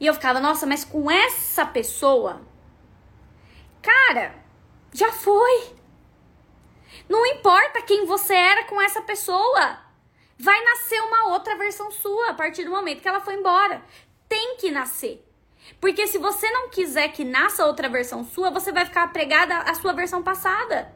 E 0.00 0.06
eu 0.06 0.14
ficava, 0.14 0.40
nossa, 0.40 0.66
mas 0.66 0.84
com 0.84 1.08
essa 1.08 1.64
pessoa, 1.64 2.42
cara, 3.80 4.34
já 4.92 5.12
foi. 5.12 5.76
Não 7.08 7.24
importa 7.24 7.82
quem 7.82 8.04
você 8.04 8.34
era 8.34 8.64
com 8.64 8.82
essa 8.82 9.00
pessoa. 9.02 9.78
Vai 10.38 10.62
nascer 10.62 11.00
uma 11.00 11.28
outra 11.28 11.56
versão 11.56 11.90
sua 11.90 12.30
a 12.30 12.34
partir 12.34 12.64
do 12.64 12.70
momento 12.70 13.00
que 13.00 13.08
ela 13.08 13.20
foi 13.20 13.34
embora. 13.34 13.82
Tem 14.28 14.56
que 14.56 14.70
nascer. 14.70 15.24
Porque 15.80 16.06
se 16.06 16.18
você 16.18 16.50
não 16.50 16.68
quiser 16.68 17.08
que 17.08 17.24
nasça 17.24 17.66
outra 17.66 17.88
versão 17.88 18.24
sua, 18.24 18.50
você 18.50 18.70
vai 18.70 18.84
ficar 18.84 19.04
apregada 19.04 19.56
à 19.58 19.74
sua 19.74 19.92
versão 19.92 20.22
passada. 20.22 20.94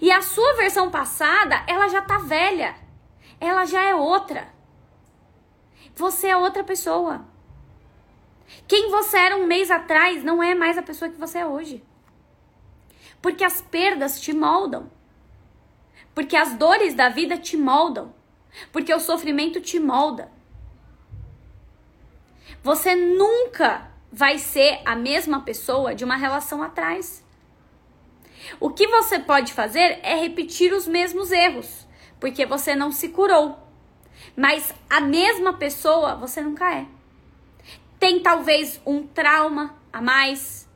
E 0.00 0.10
a 0.10 0.22
sua 0.22 0.54
versão 0.54 0.90
passada, 0.90 1.64
ela 1.66 1.88
já 1.88 2.02
tá 2.02 2.18
velha. 2.18 2.74
Ela 3.40 3.64
já 3.64 3.82
é 3.82 3.94
outra. 3.94 4.48
Você 5.96 6.28
é 6.28 6.36
outra 6.36 6.62
pessoa. 6.62 7.26
Quem 8.66 8.90
você 8.90 9.16
era 9.16 9.36
um 9.36 9.46
mês 9.46 9.70
atrás 9.70 10.22
não 10.22 10.42
é 10.42 10.54
mais 10.54 10.76
a 10.76 10.82
pessoa 10.82 11.10
que 11.10 11.18
você 11.18 11.38
é 11.38 11.46
hoje. 11.46 11.82
Porque 13.20 13.44
as 13.44 13.60
perdas 13.60 14.20
te 14.20 14.32
moldam. 14.32 14.90
Porque 16.14 16.36
as 16.36 16.54
dores 16.54 16.94
da 16.94 17.08
vida 17.08 17.36
te 17.36 17.56
moldam. 17.56 18.14
Porque 18.72 18.92
o 18.92 19.00
sofrimento 19.00 19.60
te 19.60 19.78
molda. 19.78 20.30
Você 22.62 22.94
nunca 22.94 23.90
vai 24.12 24.38
ser 24.38 24.80
a 24.84 24.94
mesma 24.96 25.40
pessoa 25.40 25.94
de 25.94 26.04
uma 26.04 26.16
relação 26.16 26.62
atrás. 26.62 27.24
O 28.58 28.70
que 28.70 28.86
você 28.86 29.18
pode 29.18 29.52
fazer 29.52 30.00
é 30.02 30.14
repetir 30.14 30.72
os 30.72 30.86
mesmos 30.86 31.30
erros, 31.30 31.86
porque 32.18 32.44
você 32.44 32.74
não 32.74 32.90
se 32.90 33.10
curou. 33.10 33.58
Mas 34.36 34.74
a 34.88 35.00
mesma 35.00 35.54
pessoa 35.54 36.16
você 36.16 36.40
nunca 36.40 36.74
é. 36.74 36.86
Tem 37.98 38.20
talvez 38.20 38.80
um 38.84 39.06
trauma 39.06 39.76
a 39.92 40.00
mais, 40.00 40.68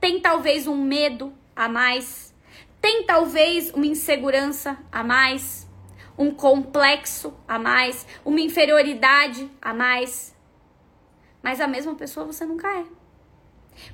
tem 0.00 0.20
talvez 0.20 0.66
um 0.66 0.76
medo 0.76 1.32
a 1.54 1.68
mais, 1.68 2.31
tem 2.82 3.04
talvez 3.04 3.70
uma 3.70 3.86
insegurança 3.86 4.76
a 4.90 5.04
mais, 5.04 5.68
um 6.18 6.32
complexo 6.32 7.32
a 7.46 7.56
mais, 7.56 8.04
uma 8.24 8.40
inferioridade 8.40 9.48
a 9.62 9.72
mais. 9.72 10.34
Mas 11.40 11.60
a 11.60 11.68
mesma 11.68 11.94
pessoa 11.94 12.26
você 12.26 12.44
nunca 12.44 12.68
é. 12.68 12.84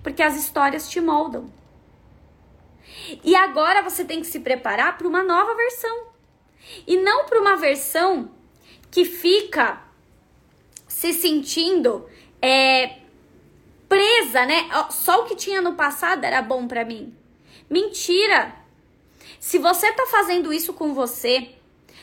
Porque 0.03 0.23
as 0.23 0.37
histórias 0.37 0.89
te 0.89 1.03
moldam. 1.03 1.53
E 3.23 3.37
agora 3.37 3.83
você 3.83 4.05
tem 4.05 4.21
que 4.21 4.27
se 4.27 4.41
preparar 4.41 4.97
para 4.97 5.07
uma 5.07 5.23
nova 5.23 5.55
versão. 5.55 6.09
E 6.87 6.97
não 6.97 7.27
para 7.27 7.41
uma 7.41 7.57
versão 7.57 8.31
que 8.91 9.05
fica 9.05 9.83
se 10.87 11.13
sentindo 11.13 12.09
é, 12.41 12.99
presa, 13.87 14.47
né? 14.47 14.69
Só 14.91 15.23
o 15.23 15.25
que 15.27 15.37
tinha 15.37 15.61
no 15.61 15.75
passado 15.75 16.25
era 16.25 16.41
bom 16.41 16.67
para 16.67 16.85
mim. 16.87 17.15
Mentira! 17.69 18.68
Se 19.39 19.59
você 19.59 19.93
tá 19.93 20.07
fazendo 20.07 20.53
isso 20.53 20.73
com 20.73 20.93
você, 20.95 21.55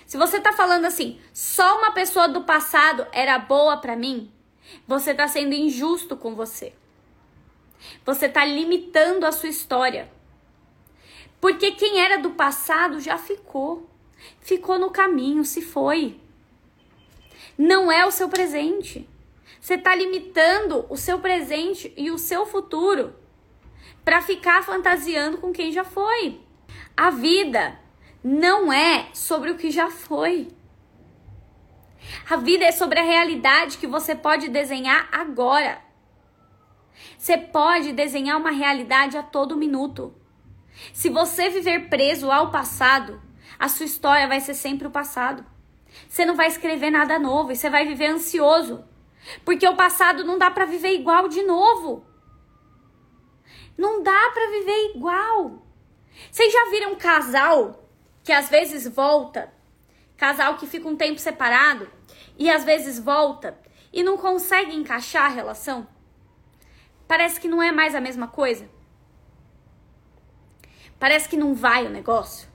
se 0.05 0.17
você 0.17 0.39
tá 0.39 0.53
falando 0.53 0.85
assim, 0.85 1.19
só 1.33 1.77
uma 1.79 1.91
pessoa 1.91 2.27
do 2.27 2.43
passado 2.43 3.05
era 3.11 3.37
boa 3.39 3.77
para 3.77 3.95
mim, 3.95 4.31
você 4.87 5.13
tá 5.13 5.27
sendo 5.27 5.53
injusto 5.53 6.15
com 6.15 6.35
você. 6.35 6.73
Você 8.05 8.27
está 8.27 8.45
limitando 8.45 9.25
a 9.25 9.31
sua 9.31 9.49
história. 9.49 10.11
Porque 11.41 11.71
quem 11.71 12.01
era 12.01 12.17
do 12.17 12.31
passado 12.31 12.99
já 12.99 13.17
ficou. 13.17 13.89
Ficou 14.39 14.79
no 14.79 14.89
caminho, 14.89 15.43
se 15.43 15.61
foi. 15.61 16.19
Não 17.57 17.91
é 17.91 18.05
o 18.05 18.11
seu 18.11 18.29
presente. 18.29 19.07
Você 19.59 19.75
está 19.75 19.95
limitando 19.95 20.85
o 20.89 20.97
seu 20.97 21.19
presente 21.19 21.93
e 21.97 22.11
o 22.11 22.17
seu 22.17 22.45
futuro 22.45 23.15
para 24.03 24.21
ficar 24.21 24.63
fantasiando 24.63 25.37
com 25.37 25.51
quem 25.51 25.71
já 25.71 25.83
foi. 25.83 26.39
A 26.97 27.09
vida 27.09 27.77
não 28.23 28.71
é 28.71 29.09
sobre 29.13 29.51
o 29.51 29.57
que 29.57 29.69
já 29.69 29.89
foi. 29.89 30.47
A 32.29 32.37
vida 32.37 32.63
é 32.63 32.71
sobre 32.71 32.99
a 32.99 33.03
realidade 33.03 33.77
que 33.77 33.87
você 33.87 34.15
pode 34.15 34.47
desenhar 34.47 35.09
agora. 35.11 35.81
Você 37.17 37.37
pode 37.37 37.91
desenhar 37.91 38.37
uma 38.37 38.51
realidade 38.51 39.17
a 39.17 39.23
todo 39.23 39.57
minuto. 39.57 40.15
Se 40.93 41.09
você 41.09 41.49
viver 41.49 41.89
preso 41.89 42.31
ao 42.31 42.49
passado, 42.51 43.21
a 43.59 43.67
sua 43.67 43.85
história 43.85 44.27
vai 44.27 44.39
ser 44.39 44.53
sempre 44.53 44.87
o 44.87 44.91
passado. 44.91 45.45
Você 46.07 46.25
não 46.25 46.35
vai 46.35 46.47
escrever 46.47 46.91
nada 46.91 47.19
novo 47.19 47.51
e 47.51 47.55
você 47.55 47.69
vai 47.69 47.85
viver 47.85 48.07
ansioso. 48.07 48.85
Porque 49.43 49.67
o 49.67 49.75
passado 49.75 50.23
não 50.23 50.37
dá 50.37 50.51
para 50.51 50.65
viver 50.65 50.93
igual 50.93 51.27
de 51.27 51.43
novo. 51.43 52.05
Não 53.77 54.01
dá 54.03 54.31
para 54.33 54.51
viver 54.51 54.95
igual. 54.95 55.64
Vocês 56.31 56.51
já 56.51 56.69
viram 56.69 56.93
um 56.93 56.97
casal 56.97 57.89
que 58.23 58.31
às 58.31 58.49
vezes 58.49 58.87
volta, 58.87 59.53
casal 60.17 60.57
que 60.57 60.67
fica 60.67 60.87
um 60.87 60.95
tempo 60.95 61.19
separado 61.19 61.89
e 62.37 62.49
às 62.49 62.63
vezes 62.63 62.99
volta 62.99 63.57
e 63.91 64.03
não 64.03 64.17
consegue 64.17 64.75
encaixar 64.75 65.25
a 65.25 65.33
relação? 65.33 65.87
Parece 67.07 67.39
que 67.39 67.47
não 67.47 67.61
é 67.61 67.71
mais 67.71 67.93
a 67.93 68.01
mesma 68.01 68.27
coisa. 68.27 68.69
Parece 70.99 71.29
que 71.29 71.37
não 71.37 71.53
vai 71.53 71.85
o 71.85 71.89
negócio. 71.89 72.49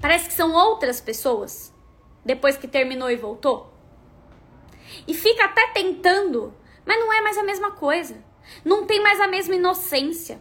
Parece 0.00 0.28
que 0.28 0.34
são 0.34 0.52
outras 0.52 1.00
pessoas 1.00 1.72
depois 2.24 2.56
que 2.56 2.68
terminou 2.68 3.10
e 3.10 3.16
voltou. 3.16 3.72
E 5.06 5.14
fica 5.14 5.44
até 5.44 5.68
tentando, 5.68 6.54
mas 6.84 6.98
não 6.98 7.12
é 7.12 7.20
mais 7.20 7.38
a 7.38 7.42
mesma 7.42 7.70
coisa. 7.72 8.22
Não 8.64 8.86
tem 8.86 9.00
mais 9.02 9.20
a 9.20 9.28
mesma 9.28 9.54
inocência. 9.54 10.40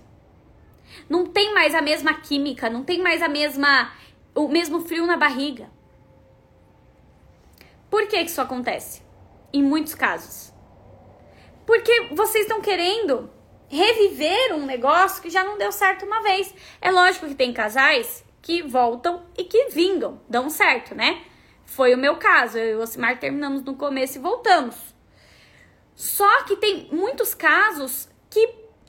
Não 1.10 1.26
tem 1.26 1.54
mais 1.54 1.74
a 1.76 1.82
mesma 1.82 2.14
química, 2.14 2.70
não 2.70 2.84
tem 2.84 3.02
mais 3.02 3.22
a 3.22 3.28
mesma 3.28 3.92
o 4.36 4.48
mesmo 4.48 4.82
frio 4.82 5.06
na 5.06 5.18
barriga. 5.18 5.70
Por 7.90 8.08
que 8.08 8.20
isso 8.22 8.42
acontece? 8.42 9.02
Em 9.52 9.64
muitos 9.64 9.96
casos. 9.96 10.54
Porque 11.66 12.10
vocês 12.12 12.44
estão 12.44 12.62
querendo 12.62 13.30
reviver 13.68 14.54
um 14.56 14.66
negócio 14.66 15.22
que 15.22 15.30
já 15.30 15.44
não 15.44 15.58
deu 15.58 15.72
certo 15.72 16.06
uma 16.06 16.22
vez. 16.22 16.54
É 16.82 16.92
lógico 16.92 17.28
que 17.28 17.36
tem 17.36 17.54
casais 17.54 18.24
que 18.42 18.62
voltam 18.64 19.26
e 19.38 19.44
que 19.44 19.70
vingam, 19.70 20.22
dão 20.28 20.50
certo, 20.50 20.96
né? 20.96 21.24
Foi 21.66 21.94
o 21.94 21.98
meu 21.98 22.18
caso. 22.18 22.58
Eu 22.58 22.72
e 22.72 22.76
o 22.76 22.82
Osimar 22.82 23.20
terminamos 23.20 23.64
no 23.64 23.76
começo 23.76 24.18
e 24.18 24.22
voltamos. 24.22 24.76
Só 25.96 26.44
que 26.44 26.56
tem 26.56 26.88
muitos 26.92 27.36
casos 27.36 28.10
que 28.30 28.44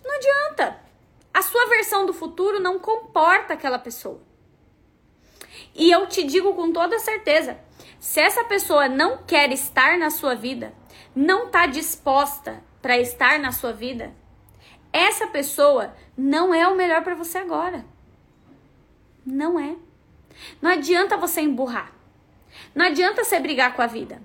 não 0.04 0.14
adianta. 0.14 0.80
A 1.32 1.42
sua 1.42 1.66
versão 1.66 2.06
do 2.06 2.12
futuro 2.12 2.60
não 2.60 2.78
comporta 2.78 3.54
aquela 3.54 3.78
pessoa. 3.78 4.20
E 5.74 5.90
eu 5.90 6.06
te 6.06 6.24
digo 6.24 6.54
com 6.54 6.72
toda 6.72 6.98
certeza, 6.98 7.58
se 7.98 8.20
essa 8.20 8.44
pessoa 8.44 8.88
não 8.88 9.18
quer 9.18 9.52
estar 9.52 9.98
na 9.98 10.10
sua 10.10 10.34
vida, 10.34 10.74
não 11.14 11.46
está 11.46 11.66
disposta 11.66 12.62
para 12.82 12.98
estar 12.98 13.38
na 13.38 13.52
sua 13.52 13.72
vida, 13.72 14.14
essa 14.92 15.26
pessoa 15.28 15.94
não 16.16 16.52
é 16.52 16.66
o 16.66 16.76
melhor 16.76 17.02
para 17.02 17.14
você 17.14 17.38
agora. 17.38 17.84
Não 19.24 19.58
é. 19.58 19.76
Não 20.60 20.70
adianta 20.70 21.16
você 21.16 21.40
emburrar. 21.40 21.92
Não 22.74 22.86
adianta 22.86 23.22
você 23.22 23.38
brigar 23.38 23.74
com 23.74 23.82
a 23.82 23.86
vida. 23.86 24.20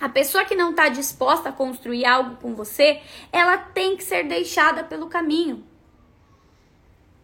A 0.00 0.08
pessoa 0.08 0.44
que 0.44 0.54
não 0.54 0.70
está 0.70 0.88
disposta 0.88 1.48
a 1.48 1.52
construir 1.52 2.04
algo 2.04 2.36
com 2.36 2.54
você, 2.54 3.00
ela 3.32 3.56
tem 3.56 3.96
que 3.96 4.04
ser 4.04 4.24
deixada 4.24 4.84
pelo 4.84 5.08
caminho. 5.08 5.64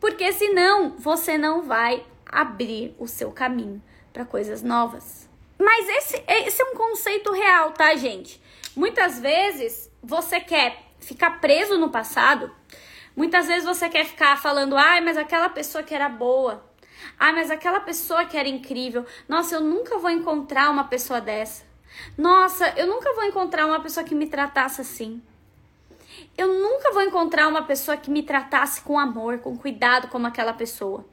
Porque 0.01 0.33
senão 0.33 0.97
você 0.99 1.37
não 1.37 1.63
vai 1.63 2.05
abrir 2.27 2.95
o 2.99 3.07
seu 3.07 3.33
caminho 3.33 3.83
para 4.13 4.25
coisas 4.25 4.63
novas. 4.63 5.29
Mas 5.59 5.89
esse, 5.89 6.23
esse 6.27 6.63
é 6.63 6.65
um 6.67 6.77
conceito 6.77 7.33
real, 7.33 7.73
tá, 7.73 7.95
gente? 7.97 8.41
Muitas 8.77 9.19
vezes 9.19 9.91
você 10.03 10.39
quer 10.39 10.85
ficar 11.01 11.41
preso 11.41 11.77
no 11.79 11.91
passado. 11.91 12.51
Muitas 13.17 13.49
vezes 13.49 13.65
você 13.65 13.89
quer 13.89 14.05
ficar 14.05 14.41
falando, 14.41 14.77
ai, 14.77 15.01
mas 15.01 15.17
aquela 15.17 15.49
pessoa 15.49 15.83
que 15.83 15.95
era 15.95 16.09
boa. 16.09 16.65
Ai, 17.19 17.33
mas 17.33 17.51
aquela 17.51 17.81
pessoa 17.81 18.25
que 18.25 18.37
era 18.37 18.49
incrível. 18.49 19.05
Nossa, 19.29 19.57
eu 19.57 19.61
nunca 19.61 19.99
vou 19.99 20.11
encontrar 20.11 20.71
uma 20.71 20.85
pessoa 20.85 21.21
dessa. 21.21 21.67
Nossa, 22.17 22.73
eu 22.77 22.87
nunca 22.87 23.13
vou 23.15 23.25
encontrar 23.25 23.67
uma 23.67 23.81
pessoa 23.81 24.05
que 24.05 24.15
me 24.15 24.29
tratasse 24.29 24.81
assim. 24.81 25.21
Eu 26.39 26.47
nunca 26.55 26.93
vou 26.93 27.03
encontrar 27.03 27.49
uma 27.49 27.65
pessoa 27.65 27.97
que 27.97 28.13
me 28.13 28.23
tratasse 28.23 28.81
com 28.81 28.97
amor, 28.97 29.41
com 29.41 29.57
cuidado 29.57 30.07
como 30.07 30.29
aquela 30.29 30.53
pessoa. 30.53 31.05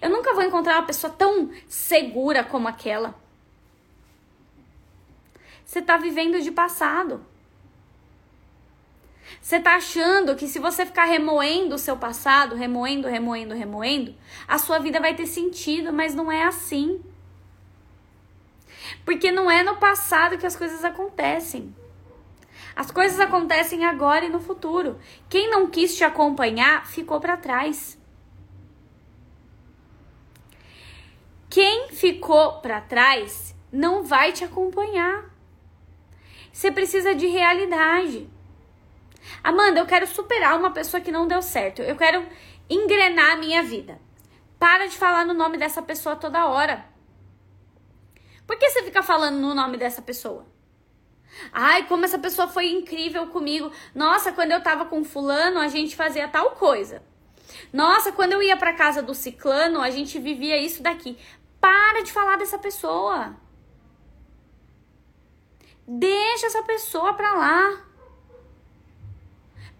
Eu 0.00 0.08
nunca 0.08 0.32
vou 0.34 0.44
encontrar 0.44 0.78
uma 0.78 0.86
pessoa 0.86 1.12
tão 1.12 1.50
segura 1.66 2.44
como 2.44 2.68
aquela. 2.68 3.12
Você 5.66 5.80
está 5.80 5.96
vivendo 5.96 6.40
de 6.40 6.52
passado. 6.52 7.26
Você 9.40 9.56
está 9.56 9.74
achando 9.74 10.36
que 10.36 10.46
se 10.46 10.60
você 10.60 10.86
ficar 10.86 11.06
remoendo 11.06 11.74
o 11.74 11.78
seu 11.78 11.96
passado, 11.96 12.54
remoendo, 12.54 13.08
remoendo, 13.08 13.56
remoendo, 13.56 14.14
a 14.46 14.58
sua 14.58 14.78
vida 14.78 15.00
vai 15.00 15.16
ter 15.16 15.26
sentido, 15.26 15.92
mas 15.92 16.14
não 16.14 16.30
é 16.30 16.44
assim. 16.44 17.02
Porque 19.04 19.32
não 19.32 19.50
é 19.50 19.64
no 19.64 19.78
passado 19.78 20.38
que 20.38 20.46
as 20.46 20.54
coisas 20.54 20.84
acontecem. 20.84 21.74
As 22.74 22.90
coisas 22.90 23.20
acontecem 23.20 23.84
agora 23.84 24.24
e 24.24 24.28
no 24.30 24.40
futuro. 24.40 24.98
Quem 25.28 25.50
não 25.50 25.68
quis 25.68 25.94
te 25.94 26.04
acompanhar 26.04 26.86
ficou 26.86 27.20
para 27.20 27.36
trás. 27.36 28.00
Quem 31.50 31.88
ficou 31.88 32.60
para 32.60 32.80
trás 32.80 33.54
não 33.70 34.02
vai 34.02 34.32
te 34.32 34.42
acompanhar. 34.42 35.30
Você 36.52 36.70
precisa 36.70 37.14
de 37.14 37.26
realidade. 37.26 38.28
Amanda, 39.44 39.80
eu 39.80 39.86
quero 39.86 40.06
superar 40.06 40.58
uma 40.58 40.70
pessoa 40.70 41.00
que 41.00 41.12
não 41.12 41.28
deu 41.28 41.42
certo. 41.42 41.82
Eu 41.82 41.96
quero 41.96 42.26
engrenar 42.68 43.32
a 43.32 43.36
minha 43.36 43.62
vida. 43.62 44.00
Para 44.58 44.86
de 44.86 44.96
falar 44.96 45.24
no 45.24 45.34
nome 45.34 45.58
dessa 45.58 45.82
pessoa 45.82 46.16
toda 46.16 46.46
hora. 46.46 46.86
Por 48.46 48.58
que 48.58 48.68
você 48.68 48.82
fica 48.82 49.02
falando 49.02 49.38
no 49.38 49.54
nome 49.54 49.76
dessa 49.76 50.02
pessoa? 50.02 50.51
Ai, 51.52 51.86
como 51.86 52.04
essa 52.04 52.18
pessoa 52.18 52.48
foi 52.48 52.70
incrível 52.70 53.26
comigo. 53.28 53.70
Nossa, 53.94 54.32
quando 54.32 54.52
eu 54.52 54.62
tava 54.62 54.84
com 54.84 55.04
fulano, 55.04 55.58
a 55.58 55.68
gente 55.68 55.96
fazia 55.96 56.28
tal 56.28 56.52
coisa. 56.52 57.02
Nossa, 57.72 58.12
quando 58.12 58.32
eu 58.32 58.42
ia 58.42 58.56
para 58.56 58.74
casa 58.74 59.02
do 59.02 59.14
ciclano, 59.14 59.80
a 59.80 59.90
gente 59.90 60.18
vivia 60.18 60.56
isso 60.56 60.82
daqui. 60.82 61.16
Para 61.60 62.02
de 62.02 62.12
falar 62.12 62.36
dessa 62.36 62.58
pessoa. 62.58 63.36
Deixa 65.86 66.46
essa 66.46 66.62
pessoa 66.62 67.14
pra 67.14 67.34
lá. 67.34 67.84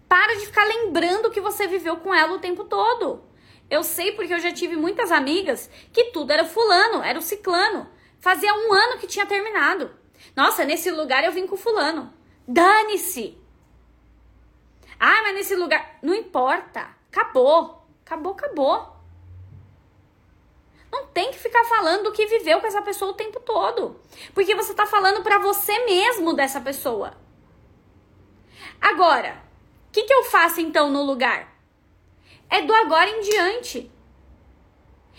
Para 0.07 0.35
de 0.35 0.45
ficar 0.45 0.65
lembrando 0.65 1.31
que 1.31 1.41
você 1.41 1.67
viveu 1.67 1.97
com 1.97 2.13
ela 2.13 2.33
o 2.33 2.39
tempo 2.39 2.65
todo. 2.65 3.23
Eu 3.69 3.83
sei 3.83 4.11
porque 4.11 4.33
eu 4.33 4.39
já 4.39 4.51
tive 4.51 4.75
muitas 4.75 5.11
amigas 5.11 5.69
que 5.91 6.05
tudo 6.05 6.31
era 6.31 6.45
fulano, 6.45 7.01
era 7.01 7.17
o 7.17 7.21
ciclano. 7.21 7.89
Fazia 8.19 8.53
um 8.53 8.71
ano 8.71 8.99
que 8.99 9.07
tinha 9.07 9.25
terminado. 9.25 9.91
Nossa, 10.35 10.65
nesse 10.65 10.89
lugar 10.91 11.23
eu 11.23 11.31
vim 11.31 11.47
com 11.47 11.57
fulano. 11.57 12.13
Dane-se! 12.47 13.37
Ah, 14.99 15.21
mas 15.23 15.35
nesse 15.35 15.55
lugar. 15.55 15.97
Não 16.01 16.13
importa. 16.15 16.87
Acabou. 17.11 17.85
Acabou, 18.05 18.33
acabou. 18.33 18.93
Não 20.91 21.07
tem 21.07 21.31
que 21.31 21.39
ficar 21.39 21.63
falando 21.65 22.03
do 22.03 22.11
que 22.11 22.25
viveu 22.25 22.61
com 22.61 22.67
essa 22.67 22.81
pessoa 22.81 23.11
o 23.11 23.15
tempo 23.15 23.39
todo. 23.39 23.99
Porque 24.33 24.55
você 24.55 24.73
tá 24.73 24.85
falando 24.85 25.23
para 25.23 25.39
você 25.39 25.85
mesmo 25.85 26.33
dessa 26.33 26.61
pessoa. 26.61 27.17
Agora, 28.79 29.43
o 29.89 29.91
que, 29.91 30.03
que 30.03 30.13
eu 30.13 30.23
faço 30.23 30.61
então 30.61 30.91
no 30.91 31.03
lugar? 31.03 31.51
É 32.49 32.61
do 32.61 32.73
agora 32.73 33.09
em 33.09 33.21
diante. 33.21 33.91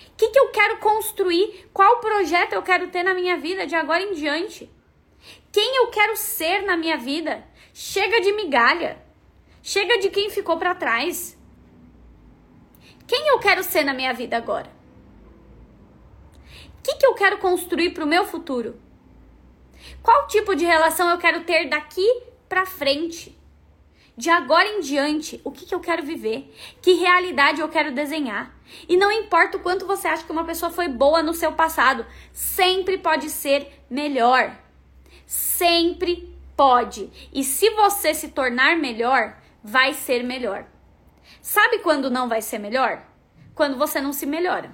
O 0.09 0.17
que, 0.17 0.29
que 0.29 0.39
eu 0.39 0.51
quero 0.51 0.79
construir? 0.79 1.69
Qual 1.73 1.99
projeto 1.99 2.53
eu 2.53 2.63
quero 2.63 2.89
ter 2.89 3.03
na 3.03 3.13
minha 3.13 3.37
vida 3.37 3.67
de 3.67 3.75
agora 3.75 4.03
em 4.03 4.15
diante? 4.15 4.71
Quem 5.55 5.77
eu 5.77 5.87
quero 5.87 6.17
ser 6.17 6.63
na 6.63 6.77
minha 6.77 6.97
vida? 6.97 7.45
Chega 7.73 8.21
de 8.21 8.33
migalha. 8.33 9.01
Chega 9.63 10.01
de 10.01 10.11
quem 10.11 10.29
ficou 10.29 10.57
para 10.59 10.75
trás. 10.75 11.39
Quem 13.07 13.29
eu 13.29 13.39
quero 13.39 13.63
ser 13.63 13.85
na 13.85 13.95
minha 13.95 14.13
vida 14.13 14.37
agora? 14.37 14.69
O 16.77 16.83
que, 16.83 16.97
que 16.97 17.07
eu 17.07 17.15
quero 17.15 17.39
construir 17.39 17.91
para 17.91 18.03
o 18.03 18.09
meu 18.09 18.25
futuro? 18.25 18.81
Qual 20.03 20.27
tipo 20.27 20.57
de 20.57 20.65
relação 20.65 21.09
eu 21.09 21.19
quero 21.19 21.45
ter 21.45 21.69
daqui 21.69 22.05
para 22.49 22.67
frente? 22.67 23.39
de 24.17 24.31
agora 24.31 24.69
em 24.69 24.79
diante, 24.79 25.41
o 25.43 25.51
que, 25.51 25.67
que 25.67 25.75
eu 25.75 25.81
quero 25.81 26.05
viver, 26.05 26.49
que 26.81 26.93
realidade 26.93 27.61
eu 27.61 27.69
quero 27.69 27.93
desenhar. 27.93 28.57
E 28.89 28.97
não 28.97 29.11
importa 29.11 29.57
o 29.57 29.61
quanto 29.61 29.89
você 29.89 30.07
acha 30.07 30.23
que 30.25 30.31
uma 30.31 30.45
pessoa 30.45 30.71
foi 30.71 30.87
boa 30.87 31.21
no 31.21 31.35
seu 31.35 31.51
passado, 31.51 32.07
sempre 32.33 32.97
pode 32.97 33.29
ser 33.29 33.85
melhor. 33.91 34.57
Sempre 35.27 36.35
pode. 36.57 37.11
E 37.33 37.43
se 37.45 37.71
você 37.71 38.15
se 38.15 38.29
tornar 38.29 38.77
melhor, 38.77 39.37
vai 39.63 39.95
ser 39.95 40.23
melhor. 40.23 40.67
Sabe 41.41 41.79
quando 41.79 42.11
não 42.11 42.29
vai 42.29 42.43
ser 42.43 42.59
melhor? 42.59 43.03
Quando 43.55 43.79
você 43.79 44.01
não 44.01 44.13
se 44.13 44.27
melhora. 44.27 44.71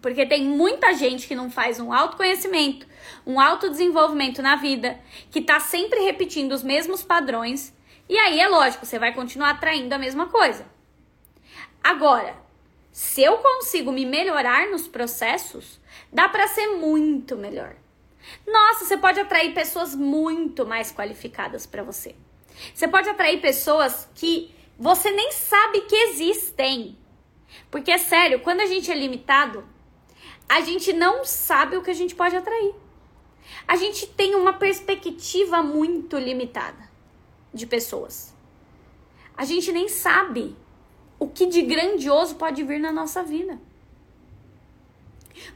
Porque 0.00 0.24
tem 0.24 0.44
muita 0.44 0.94
gente 0.94 1.26
que 1.26 1.34
não 1.34 1.50
faz 1.50 1.80
um 1.80 1.92
autoconhecimento, 1.92 2.86
um 3.26 3.40
autodesenvolvimento 3.40 4.40
na 4.40 4.56
vida, 4.56 5.00
que 5.30 5.40
tá 5.40 5.58
sempre 5.58 6.00
repetindo 6.00 6.52
os 6.52 6.62
mesmos 6.62 7.02
padrões, 7.02 7.74
e 8.08 8.16
aí 8.16 8.38
é 8.38 8.46
lógico, 8.46 8.86
você 8.86 8.98
vai 8.98 9.12
continuar 9.12 9.50
atraindo 9.50 9.92
a 9.94 9.98
mesma 9.98 10.26
coisa. 10.26 10.66
Agora, 11.82 12.36
se 12.92 13.22
eu 13.22 13.38
consigo 13.38 13.90
me 13.90 14.06
melhorar 14.06 14.68
nos 14.68 14.86
processos, 14.86 15.80
dá 16.12 16.28
para 16.28 16.46
ser 16.46 16.76
muito 16.76 17.36
melhor. 17.36 17.74
Nossa, 18.46 18.84
você 18.84 18.96
pode 18.96 19.20
atrair 19.20 19.54
pessoas 19.54 19.94
muito 19.94 20.66
mais 20.66 20.92
qualificadas 20.92 21.66
para 21.66 21.82
você. 21.82 22.14
Você 22.74 22.88
pode 22.88 23.08
atrair 23.08 23.40
pessoas 23.40 24.08
que 24.14 24.54
você 24.78 25.10
nem 25.10 25.32
sabe 25.32 25.82
que 25.82 25.94
existem. 25.94 26.98
Porque 27.70 27.90
é 27.90 27.98
sério, 27.98 28.40
quando 28.40 28.60
a 28.60 28.66
gente 28.66 28.90
é 28.90 28.94
limitado, 28.94 29.66
a 30.48 30.60
gente 30.60 30.92
não 30.92 31.24
sabe 31.24 31.76
o 31.76 31.82
que 31.82 31.90
a 31.90 31.94
gente 31.94 32.14
pode 32.14 32.36
atrair. 32.36 32.74
A 33.66 33.76
gente 33.76 34.06
tem 34.06 34.34
uma 34.34 34.52
perspectiva 34.52 35.62
muito 35.62 36.18
limitada 36.18 36.90
de 37.52 37.66
pessoas. 37.66 38.34
A 39.36 39.44
gente 39.44 39.72
nem 39.72 39.88
sabe 39.88 40.56
o 41.18 41.28
que 41.28 41.46
de 41.46 41.62
grandioso 41.62 42.36
pode 42.36 42.62
vir 42.62 42.78
na 42.78 42.92
nossa 42.92 43.22
vida. 43.22 43.58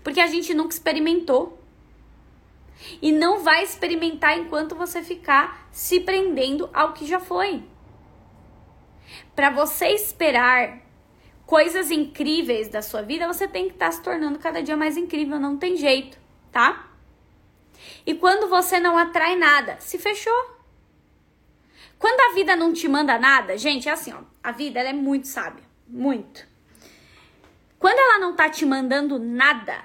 Porque 0.02 0.20
a 0.20 0.26
gente 0.26 0.52
nunca 0.54 0.74
experimentou. 0.74 1.58
E 3.00 3.12
não 3.12 3.40
vai 3.40 3.62
experimentar 3.62 4.38
enquanto 4.38 4.74
você 4.74 5.02
ficar 5.02 5.68
se 5.70 6.00
prendendo 6.00 6.68
ao 6.72 6.92
que 6.92 7.06
já 7.06 7.20
foi. 7.20 7.62
Para 9.34 9.50
você 9.50 9.88
esperar 9.88 10.80
coisas 11.46 11.90
incríveis 11.90 12.68
da 12.68 12.80
sua 12.80 13.02
vida, 13.02 13.26
você 13.26 13.48
tem 13.48 13.66
que 13.66 13.74
estar 13.74 13.86
tá 13.86 13.92
se 13.92 14.02
tornando 14.02 14.38
cada 14.38 14.62
dia 14.62 14.76
mais 14.76 14.96
incrível, 14.96 15.38
não 15.38 15.56
tem 15.56 15.76
jeito, 15.76 16.18
tá? 16.52 16.90
E 18.06 18.14
quando 18.14 18.48
você 18.48 18.78
não 18.78 18.96
atrai 18.96 19.36
nada, 19.36 19.76
se 19.80 19.98
fechou. 19.98 20.60
Quando 21.98 22.20
a 22.20 22.34
vida 22.34 22.56
não 22.56 22.72
te 22.72 22.88
manda 22.88 23.18
nada, 23.18 23.58
gente, 23.58 23.88
é 23.88 23.92
assim, 23.92 24.12
ó, 24.12 24.20
a 24.42 24.52
vida 24.52 24.80
ela 24.80 24.88
é 24.88 24.92
muito 24.92 25.26
sábia, 25.26 25.64
muito. 25.86 26.46
Quando 27.78 27.98
ela 27.98 28.18
não 28.18 28.34
tá 28.34 28.48
te 28.48 28.64
mandando 28.64 29.18
nada, 29.18 29.84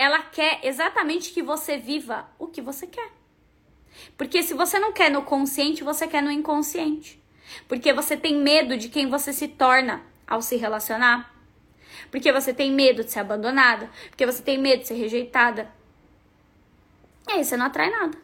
ela 0.00 0.22
quer 0.22 0.60
exatamente 0.62 1.30
que 1.30 1.42
você 1.42 1.76
viva 1.76 2.26
o 2.38 2.46
que 2.46 2.62
você 2.62 2.86
quer. 2.86 3.10
Porque 4.16 4.42
se 4.42 4.54
você 4.54 4.78
não 4.78 4.94
quer 4.94 5.10
no 5.10 5.24
consciente, 5.24 5.84
você 5.84 6.08
quer 6.08 6.22
no 6.22 6.30
inconsciente. 6.30 7.22
Porque 7.68 7.92
você 7.92 8.16
tem 8.16 8.34
medo 8.34 8.78
de 8.78 8.88
quem 8.88 9.10
você 9.10 9.30
se 9.30 9.46
torna 9.46 10.02
ao 10.26 10.40
se 10.40 10.56
relacionar. 10.56 11.30
Porque 12.10 12.32
você 12.32 12.54
tem 12.54 12.72
medo 12.72 13.04
de 13.04 13.10
ser 13.10 13.18
abandonada. 13.18 13.90
Porque 14.08 14.24
você 14.24 14.42
tem 14.42 14.56
medo 14.56 14.80
de 14.80 14.88
ser 14.88 14.94
rejeitada. 14.94 15.70
E 17.28 17.32
aí 17.32 17.44
você 17.44 17.58
não 17.58 17.66
atrai 17.66 17.90
nada. 17.90 18.16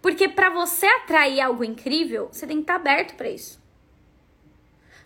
Porque 0.00 0.28
para 0.28 0.50
você 0.50 0.86
atrair 0.86 1.40
algo 1.40 1.62
incrível, 1.62 2.28
você 2.32 2.44
tem 2.44 2.56
que 2.56 2.64
estar 2.64 2.74
aberto 2.74 3.14
para 3.14 3.30
isso. 3.30 3.62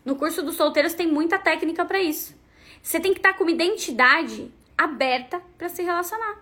No 0.03 0.17
curso 0.17 0.43
dos 0.43 0.57
solteiros 0.57 0.95
tem 0.95 1.07
muita 1.07 1.39
técnica 1.39 1.85
para 1.85 2.01
isso. 2.01 2.36
Você 2.87 3.01
tem 3.01 3.13
que 3.13 3.19
estar 3.19 3.35
com 3.35 3.43
uma 3.43 3.51
identidade 3.51 4.49
aberta 4.79 5.43
para 5.59 5.69
se 5.69 5.83
relacionar. 5.83 6.37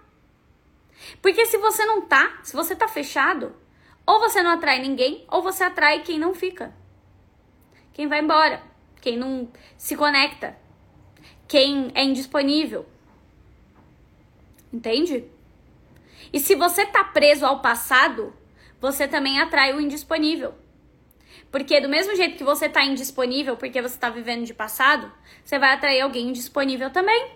Porque 1.23 1.47
se 1.47 1.57
você 1.57 1.87
não 1.87 2.03
tá, 2.03 2.39
se 2.43 2.55
você 2.55 2.77
tá 2.77 2.87
fechado, 2.87 3.57
ou 4.07 4.21
você 4.21 4.43
não 4.43 4.51
atrai 4.51 4.79
ninguém, 4.83 5.25
ou 5.31 5.43
você 5.43 5.65
atrai 5.65 6.03
quem 6.03 6.19
não 6.19 6.35
fica. 6.35 6.77
Quem 7.95 8.09
vai 8.09 8.21
embora, 8.21 8.63
quem 9.01 9.17
não 9.17 9.51
se 9.79 9.97
conecta, 9.97 10.55
quem 11.49 11.91
é 11.95 12.05
indisponível. 12.05 12.85
Entende? 14.71 15.25
E 16.31 16.39
se 16.39 16.55
você 16.55 16.85
tá 16.85 17.05
preso 17.05 17.47
ao 17.47 17.63
passado, 17.63 18.37
você 18.79 19.09
também 19.09 19.41
atrai 19.41 19.73
o 19.73 19.81
indisponível. 19.81 20.55
Porque 21.55 21.81
do 21.81 21.89
mesmo 21.89 22.17
jeito 22.17 22.37
que 22.37 22.43
você 22.43 22.69
tá 22.69 22.85
indisponível 22.85 23.57
porque 23.57 23.81
você 23.81 23.97
tá 23.97 24.11
vivendo 24.11 24.45
de 24.45 24.53
passado, 24.53 25.09
você 25.45 25.57
vai 25.57 25.73
atrair 25.73 26.01
alguém 26.01 26.31
indisponível 26.31 26.91
também. 26.91 27.31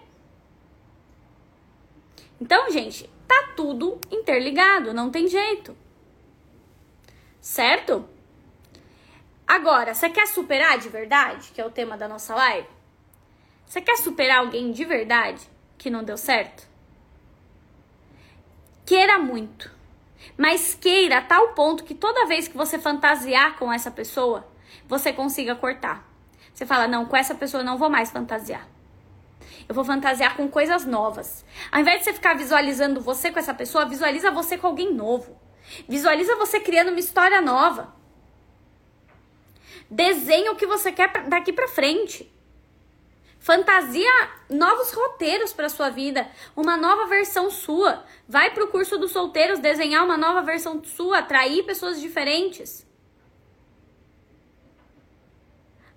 Então, 2.40 2.68
gente, 2.68 3.08
tá 3.28 3.50
tudo 3.54 4.00
interligado, 4.10 4.92
não 4.92 5.08
tem 5.08 5.28
jeito. 5.28 5.76
Certo? 7.40 8.08
Agora, 9.46 9.94
você 9.94 10.10
quer 10.10 10.26
superar 10.26 10.78
de 10.78 10.88
verdade, 10.88 11.52
que 11.52 11.60
é 11.60 11.64
o 11.64 11.70
tema 11.70 11.96
da 11.96 12.08
nossa 12.08 12.34
live? 12.34 12.66
Você 13.66 13.80
quer 13.80 13.98
superar 13.98 14.38
alguém 14.38 14.72
de 14.72 14.84
verdade 14.84 15.48
que 15.78 15.90
não 15.90 16.02
deu 16.02 16.16
certo? 16.16 16.66
Queira 18.84 19.16
muito. 19.16 19.77
Mas 20.38 20.72
queira 20.72 21.18
a 21.18 21.22
tal 21.22 21.48
ponto 21.48 21.82
que 21.82 21.96
toda 21.96 22.26
vez 22.26 22.46
que 22.46 22.56
você 22.56 22.78
fantasiar 22.78 23.58
com 23.58 23.72
essa 23.72 23.90
pessoa, 23.90 24.46
você 24.86 25.12
consiga 25.12 25.56
cortar. 25.56 26.08
Você 26.54 26.64
fala: 26.64 26.86
não, 26.86 27.06
com 27.06 27.16
essa 27.16 27.34
pessoa 27.34 27.60
eu 27.60 27.66
não 27.66 27.76
vou 27.76 27.90
mais 27.90 28.12
fantasiar. 28.12 28.68
Eu 29.68 29.74
vou 29.74 29.84
fantasiar 29.84 30.36
com 30.36 30.48
coisas 30.48 30.86
novas. 30.86 31.44
Ao 31.72 31.80
invés 31.80 31.98
de 31.98 32.04
você 32.04 32.12
ficar 32.14 32.34
visualizando 32.34 33.00
você 33.00 33.32
com 33.32 33.38
essa 33.40 33.52
pessoa, 33.52 33.84
visualiza 33.84 34.30
você 34.30 34.56
com 34.56 34.68
alguém 34.68 34.94
novo. 34.94 35.36
Visualiza 35.88 36.36
você 36.36 36.60
criando 36.60 36.88
uma 36.88 37.00
história 37.00 37.40
nova. 37.40 37.92
Desenha 39.90 40.52
o 40.52 40.56
que 40.56 40.66
você 40.66 40.92
quer 40.92 41.10
daqui 41.28 41.52
para 41.52 41.66
frente. 41.66 42.32
Fantasia 43.48 44.28
novos 44.50 44.92
roteiros 44.92 45.54
para 45.54 45.70
sua 45.70 45.88
vida, 45.88 46.30
uma 46.54 46.76
nova 46.76 47.06
versão 47.06 47.50
sua. 47.50 48.04
Vai 48.28 48.52
para 48.52 48.62
o 48.62 48.68
curso 48.68 48.98
dos 48.98 49.10
solteiros 49.10 49.58
desenhar 49.58 50.04
uma 50.04 50.18
nova 50.18 50.42
versão 50.42 50.84
sua, 50.84 51.20
atrair 51.20 51.62
pessoas 51.62 51.98
diferentes. 51.98 52.86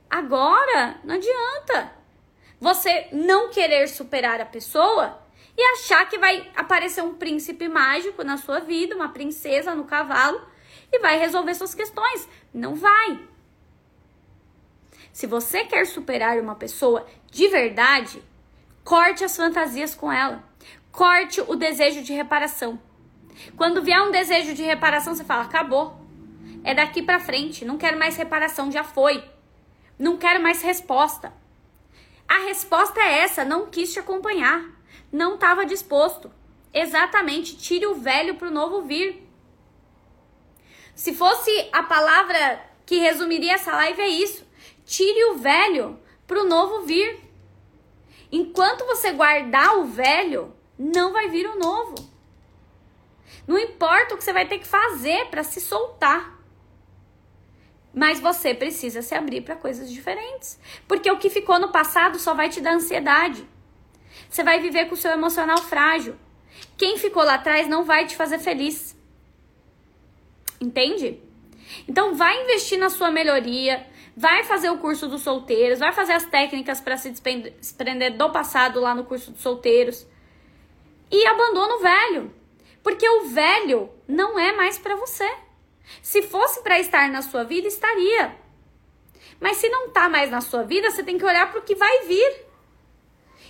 Agora, 0.10 1.02
não 1.04 1.16
adianta 1.16 1.92
você 2.58 3.10
não 3.12 3.50
querer 3.50 3.90
superar 3.90 4.40
a 4.40 4.46
pessoa 4.46 5.22
e 5.58 5.62
achar 5.74 6.08
que 6.08 6.18
vai 6.18 6.50
aparecer 6.56 7.04
um 7.04 7.16
príncipe 7.16 7.68
mágico 7.68 8.24
na 8.24 8.38
sua 8.38 8.62
vida, 8.62 8.96
uma 8.96 9.10
princesa 9.10 9.76
no 9.76 9.84
cavalo 9.84 10.42
e 10.90 11.00
vai 11.00 11.20
resolver 11.20 11.54
suas 11.56 11.76
questões. 11.76 12.30
Não 12.54 12.76
vai. 12.76 13.28
Se 15.12 15.28
você 15.28 15.66
quer 15.66 15.86
superar 15.86 16.40
uma 16.40 16.56
pessoa 16.56 17.06
de 17.32 17.48
verdade, 17.48 18.22
corte 18.84 19.24
as 19.24 19.36
fantasias 19.36 19.96
com 19.96 20.12
ela. 20.12 20.44
Corte 20.92 21.40
o 21.40 21.56
desejo 21.56 22.04
de 22.04 22.12
reparação. 22.12 22.78
Quando 23.56 23.82
vier 23.82 24.02
um 24.02 24.12
desejo 24.12 24.54
de 24.54 24.62
reparação, 24.62 25.16
você 25.16 25.24
fala: 25.24 25.44
acabou. 25.44 26.00
É 26.64 26.76
daqui 26.76 27.02
para 27.02 27.20
frente. 27.20 27.64
Não 27.64 27.78
quero 27.78 27.98
mais 27.98 28.18
reparação, 28.18 28.70
já 28.70 28.84
foi. 28.84 29.24
Não 29.98 30.18
quero 30.18 30.44
mais 30.44 30.62
resposta. 30.62 31.34
A 32.28 32.40
resposta 32.40 33.00
é 33.00 33.20
essa: 33.20 33.46
não 33.46 33.68
quis 33.68 33.94
te 33.94 34.00
acompanhar. 34.00 34.70
Não 35.10 35.36
estava 35.36 35.66
disposto. 35.66 36.30
Exatamente, 36.74 37.58
tire 37.58 37.86
o 37.86 37.96
velho 37.96 38.36
para 38.36 38.50
o 38.50 38.52
novo 38.52 38.82
vir. 38.82 39.28
Se 40.94 41.14
fosse 41.14 41.70
a 41.72 41.84
palavra 41.84 42.62
que 42.86 42.98
resumiria 42.98 43.54
essa 43.54 43.72
live, 43.72 44.02
é 44.02 44.10
isso. 44.10 44.46
Tire 44.86 45.32
o 45.32 45.38
velho 45.38 45.98
para 46.32 46.44
o 46.44 46.48
novo 46.48 46.86
vir. 46.86 47.20
Enquanto 48.32 48.86
você 48.86 49.12
guardar 49.12 49.80
o 49.80 49.84
velho, 49.84 50.56
não 50.80 51.12
vai 51.12 51.28
vir 51.28 51.46
o 51.46 51.60
novo. 51.60 51.96
Não 53.46 53.60
importa 53.60 54.16
o 54.16 54.18
que 54.18 54.24
você 54.24 54.32
vai 54.32 54.48
ter 54.48 54.60
que 54.60 54.66
fazer 54.66 55.26
para 55.26 55.44
se 55.44 55.60
soltar. 55.60 56.40
Mas 57.94 58.22
você 58.22 58.54
precisa 58.54 59.02
se 59.02 59.14
abrir 59.14 59.42
para 59.42 59.58
coisas 59.58 59.92
diferentes. 59.92 60.58
Porque 60.88 61.12
o 61.12 61.18
que 61.18 61.30
ficou 61.30 61.60
no 61.60 61.70
passado 61.70 62.18
só 62.18 62.34
vai 62.34 62.48
te 62.48 62.62
dar 62.62 62.76
ansiedade. 62.76 63.46
Você 64.30 64.42
vai 64.42 64.62
viver 64.62 64.86
com 64.86 64.94
o 64.94 64.98
seu 64.98 65.12
emocional 65.12 65.58
frágil. 65.58 66.16
Quem 66.78 66.98
ficou 66.98 67.26
lá 67.26 67.34
atrás 67.34 67.68
não 67.68 67.84
vai 67.84 68.08
te 68.08 68.16
fazer 68.16 68.40
feliz. 68.40 68.98
Entende? 70.62 71.22
Então 71.90 72.16
vai 72.16 72.42
investir 72.42 72.80
na 72.80 72.90
sua 72.90 73.12
melhoria, 73.12 73.86
vai 74.16 74.44
fazer 74.44 74.70
o 74.70 74.78
curso 74.78 75.08
dos 75.08 75.22
solteiros, 75.22 75.80
vai 75.80 75.92
fazer 75.92 76.14
as 76.14 76.26
técnicas 76.26 76.82
para 76.82 76.98
se 76.98 77.10
desprender 77.12 78.18
do 78.18 78.30
passado 78.32 78.80
lá 78.80 78.94
no 78.94 79.06
curso 79.06 79.32
dos 79.32 79.42
solteiros. 79.42 80.06
E 81.10 81.26
abandona 81.26 81.76
o 81.76 81.80
velho. 81.80 82.34
Porque 82.84 83.08
o 83.08 83.26
velho 83.26 83.90
não 84.08 84.40
é 84.40 84.54
mais 84.54 84.78
para 84.78 84.96
você. 84.96 85.30
Se 86.02 86.22
fosse 86.22 86.62
para 86.62 86.80
estar 86.80 87.10
na 87.10 87.22
sua 87.22 87.44
vida, 87.44 87.68
estaria. 87.68 88.36
Mas 89.40 89.58
se 89.58 89.70
não 89.70 89.90
tá 89.90 90.10
mais 90.10 90.32
na 90.32 90.42
sua 90.42 90.64
vida, 90.64 90.90
você 90.90 91.04
tem 91.04 91.18
que 91.18 91.26
olhar 91.26 91.52
para 91.52 91.60
o 91.60 91.64
que 91.64 91.76
vai 91.76 92.06
vir. 92.06 92.46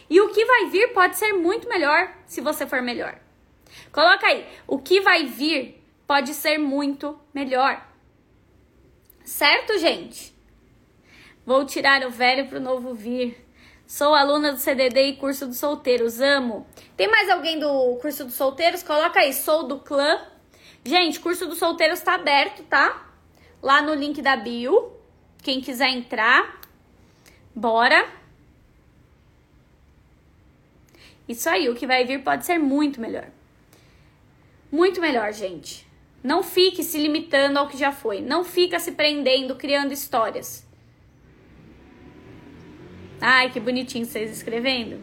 E 0.10 0.20
o 0.20 0.30
que 0.30 0.44
vai 0.46 0.66
vir 0.66 0.94
pode 0.94 1.18
ser 1.18 1.34
muito 1.34 1.70
melhor 1.70 2.14
se 2.26 2.42
você 2.42 2.68
for 2.68 2.82
melhor. 2.82 3.18
Coloca 3.92 4.28
aí, 4.28 4.46
o 4.68 4.80
que 4.80 5.00
vai 5.00 5.26
vir 5.26 5.82
pode 6.06 6.34
ser 6.34 6.58
muito 6.58 7.18
melhor. 7.34 7.86
Certo, 9.24 9.78
gente? 9.78 10.36
Vou 11.46 11.66
tirar 11.66 12.06
o 12.06 12.12
velho 12.12 12.48
pro 12.48 12.60
novo 12.60 12.94
vir. 12.94 13.48
Sou 13.88 14.14
aluna 14.14 14.54
do 14.54 14.60
CDD 14.60 15.08
e 15.08 15.16
curso 15.18 15.48
dos 15.48 15.58
solteiros, 15.58 16.22
amo. 16.22 16.66
Tem 16.96 17.10
mais 17.10 17.30
alguém 17.30 17.60
do 17.60 17.98
curso 17.98 18.24
dos 18.24 18.36
solteiros? 18.36 18.84
Coloca 18.84 19.20
aí, 19.20 19.34
sou 19.34 19.68
do 19.68 19.80
clã. 19.80 20.22
Gente, 20.86 21.20
curso 21.20 21.48
dos 21.48 21.58
solteiros 21.58 22.00
tá 22.00 22.16
aberto, 22.16 22.64
tá? 22.64 23.12
Lá 23.62 23.82
no 23.82 23.94
link 23.94 24.22
da 24.22 24.36
bio. 24.38 24.94
Quem 25.44 25.60
quiser 25.60 25.90
entrar, 25.90 26.62
bora. 27.56 28.08
Isso 31.28 31.50
aí, 31.50 31.68
o 31.68 31.76
que 31.76 31.88
vai 31.88 32.06
vir 32.06 32.24
pode 32.24 32.46
ser 32.46 32.60
muito 32.60 33.02
melhor. 33.02 33.28
Muito 34.72 35.02
melhor, 35.02 35.34
gente. 35.34 35.88
Não 36.24 36.44
fique 36.44 36.84
se 36.84 36.98
limitando 36.98 37.58
ao 37.58 37.68
que 37.68 37.78
já 37.78 37.92
foi. 37.92 38.22
Não 38.22 38.44
fica 38.44 38.80
se 38.80 38.92
prendendo, 38.92 39.56
criando 39.56 39.92
histórias. 39.92 40.71
Ai, 43.22 43.52
que 43.52 43.60
bonitinho 43.60 44.04
vocês 44.04 44.32
escrevendo. 44.32 45.00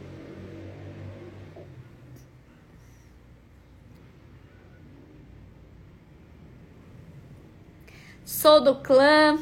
Sou 8.24 8.60
do 8.60 8.74
clã. 8.74 9.38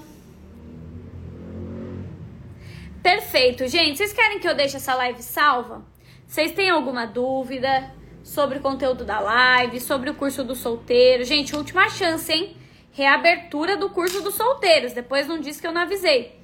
Perfeito, 3.03 3.67
gente. 3.67 3.97
Vocês 3.97 4.13
querem 4.13 4.39
que 4.41 4.47
eu 4.47 4.55
deixe 4.55 4.77
essa 4.77 4.95
live 4.95 5.23
salva? 5.23 5.83
Vocês 6.27 6.53
têm 6.53 6.69
alguma 6.69 7.07
dúvida 7.07 7.91
sobre 8.23 8.59
o 8.59 8.61
conteúdo 8.61 9.07
da 9.07 9.21
live, 9.21 9.81
sobre 9.81 10.11
o 10.11 10.15
curso 10.15 10.45
do 10.45 10.55
solteiro? 10.55 11.25
Gente, 11.25 11.57
última 11.57 11.89
chance, 11.89 12.31
hein? 12.31 12.57
Reabertura 12.93 13.77
do 13.77 13.89
curso 13.89 14.23
dos 14.23 14.35
solteiros. 14.35 14.93
Depois 14.93 15.27
não 15.27 15.41
disse 15.41 15.63
que 15.63 15.67
eu 15.67 15.73
não 15.73 15.83
avisei. 15.83 16.36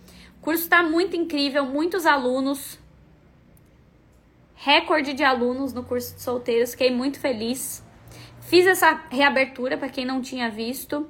O 0.43 0.45
curso 0.45 0.69
tá 0.69 0.83
muito 0.83 1.15
incrível, 1.15 1.65
muitos 1.65 2.05
alunos. 2.05 2.77
Recorde 4.57 5.13
de 5.13 5.23
alunos 5.23 5.73
no 5.73 5.85
curso 5.85 6.17
de 6.17 6.21
solteiros, 6.21 6.73
fiquei 6.73 6.91
muito 6.91 7.21
feliz. 7.21 7.81
Fiz 8.41 8.67
essa 8.67 8.93
reabertura 9.09 9.79
para 9.79 9.89
quem 9.89 10.05
não 10.05 10.21
tinha 10.21 10.51
visto. 10.51 11.09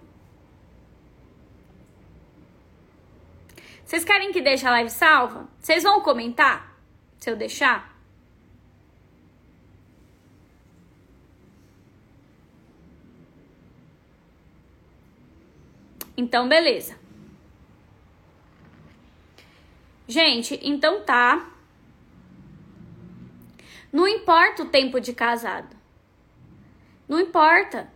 Vocês 3.87 4.05
querem 4.05 4.33
que 4.33 4.43
deixe 4.43 4.67
a 4.67 4.71
live 4.71 4.91
salva? 4.91 5.49
Vocês 5.59 5.83
vão 5.83 6.03
comentar? 6.03 6.79
Se 7.19 7.31
eu 7.31 7.35
deixar? 7.35 7.99
Então, 16.15 16.47
beleza. 16.47 17.02
Gente, 20.13 20.61
então 20.63 21.01
tá. 21.01 21.51
Não 23.91 24.07
importa 24.07 24.63
o 24.63 24.69
tempo 24.69 25.01
de 25.01 25.15
casado. 25.15 25.75
Não 27.09 27.19
importa. 27.19 27.91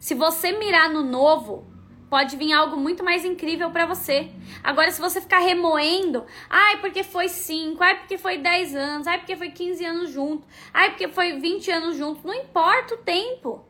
Se 0.00 0.12
você 0.12 0.50
mirar 0.50 0.90
no 0.90 1.04
novo, 1.04 1.64
pode 2.08 2.36
vir 2.36 2.52
algo 2.52 2.76
muito 2.76 3.04
mais 3.04 3.24
incrível 3.24 3.70
para 3.70 3.86
você. 3.86 4.28
Agora, 4.60 4.90
se 4.90 5.00
você 5.00 5.20
ficar 5.20 5.38
remoendo, 5.38 6.26
ai, 6.48 6.80
porque 6.80 7.04
foi 7.04 7.28
5, 7.28 7.80
ai, 7.80 8.00
porque 8.00 8.18
foi 8.18 8.38
10 8.38 8.74
anos, 8.74 9.06
ai, 9.06 9.18
porque 9.18 9.36
foi 9.36 9.52
15 9.52 9.84
anos 9.84 10.10
junto, 10.10 10.44
ai, 10.74 10.90
porque 10.90 11.06
foi 11.06 11.38
20 11.38 11.70
anos 11.70 11.96
junto, 11.96 12.26
não 12.26 12.34
importa 12.34 12.94
o 12.96 12.98
tempo. 12.98 13.64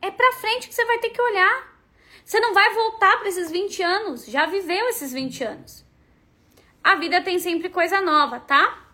É 0.00 0.08
pra 0.08 0.34
frente 0.34 0.68
que 0.68 0.74
você 0.74 0.84
vai 0.84 0.98
ter 1.00 1.10
que 1.10 1.20
olhar. 1.20 1.77
Você 2.28 2.40
não 2.40 2.52
vai 2.52 2.74
voltar 2.74 3.16
para 3.16 3.28
esses 3.30 3.50
20 3.50 3.82
anos, 3.82 4.26
já 4.26 4.44
viveu 4.44 4.86
esses 4.90 5.14
20 5.14 5.44
anos. 5.44 5.82
A 6.84 6.94
vida 6.96 7.22
tem 7.22 7.38
sempre 7.38 7.70
coisa 7.70 8.02
nova, 8.02 8.38
tá? 8.38 8.86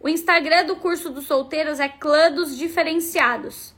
O 0.00 0.08
Instagram 0.08 0.66
do 0.66 0.74
curso 0.74 1.08
dos 1.10 1.24
solteiros 1.24 1.78
é 1.78 1.88
Clã 1.88 2.32
dos 2.32 2.58
Diferenciados. 2.58 3.72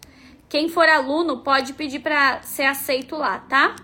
Quem 0.49 0.71
for 0.71 0.89
aluno 0.89 1.43
pode 1.43 1.75
pedir 1.75 1.99
para 1.99 2.41
ser 2.41 2.63
aceito 2.63 3.17
lá, 3.17 3.39
tá? 3.41 3.77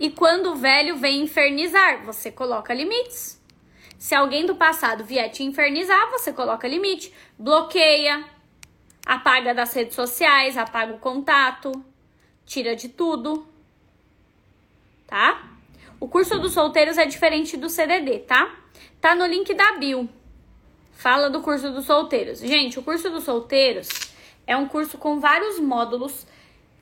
E 0.00 0.10
quando 0.10 0.50
o 0.50 0.56
velho 0.56 0.96
vem 0.96 1.22
infernizar, 1.22 2.04
você 2.04 2.32
coloca 2.32 2.74
limites. 2.74 3.40
Se 3.96 4.16
alguém 4.16 4.44
do 4.44 4.56
passado 4.56 5.04
vier 5.04 5.30
te 5.30 5.44
infernizar, 5.44 6.10
você 6.10 6.32
coloca 6.32 6.66
limite, 6.66 7.14
bloqueia, 7.38 8.24
Apaga 9.04 9.54
das 9.54 9.72
redes 9.74 9.94
sociais, 9.94 10.56
apaga 10.56 10.94
o 10.94 10.98
contato, 10.98 11.72
tira 12.46 12.74
de 12.74 12.88
tudo, 12.88 13.46
tá? 15.06 15.50
O 16.00 16.08
curso 16.08 16.38
dos 16.38 16.52
solteiros 16.52 16.98
é 16.98 17.04
diferente 17.04 17.56
do 17.56 17.68
CDD, 17.68 18.20
tá? 18.20 18.54
Tá 19.00 19.14
no 19.14 19.26
link 19.26 19.52
da 19.54 19.72
bio. 19.72 20.08
Fala 20.92 21.28
do 21.28 21.42
curso 21.42 21.70
dos 21.70 21.84
solteiros. 21.84 22.38
Gente, 22.40 22.78
o 22.78 22.82
curso 22.82 23.10
dos 23.10 23.24
solteiros 23.24 23.88
é 24.46 24.56
um 24.56 24.66
curso 24.66 24.96
com 24.96 25.20
vários 25.20 25.58
módulos 25.58 26.26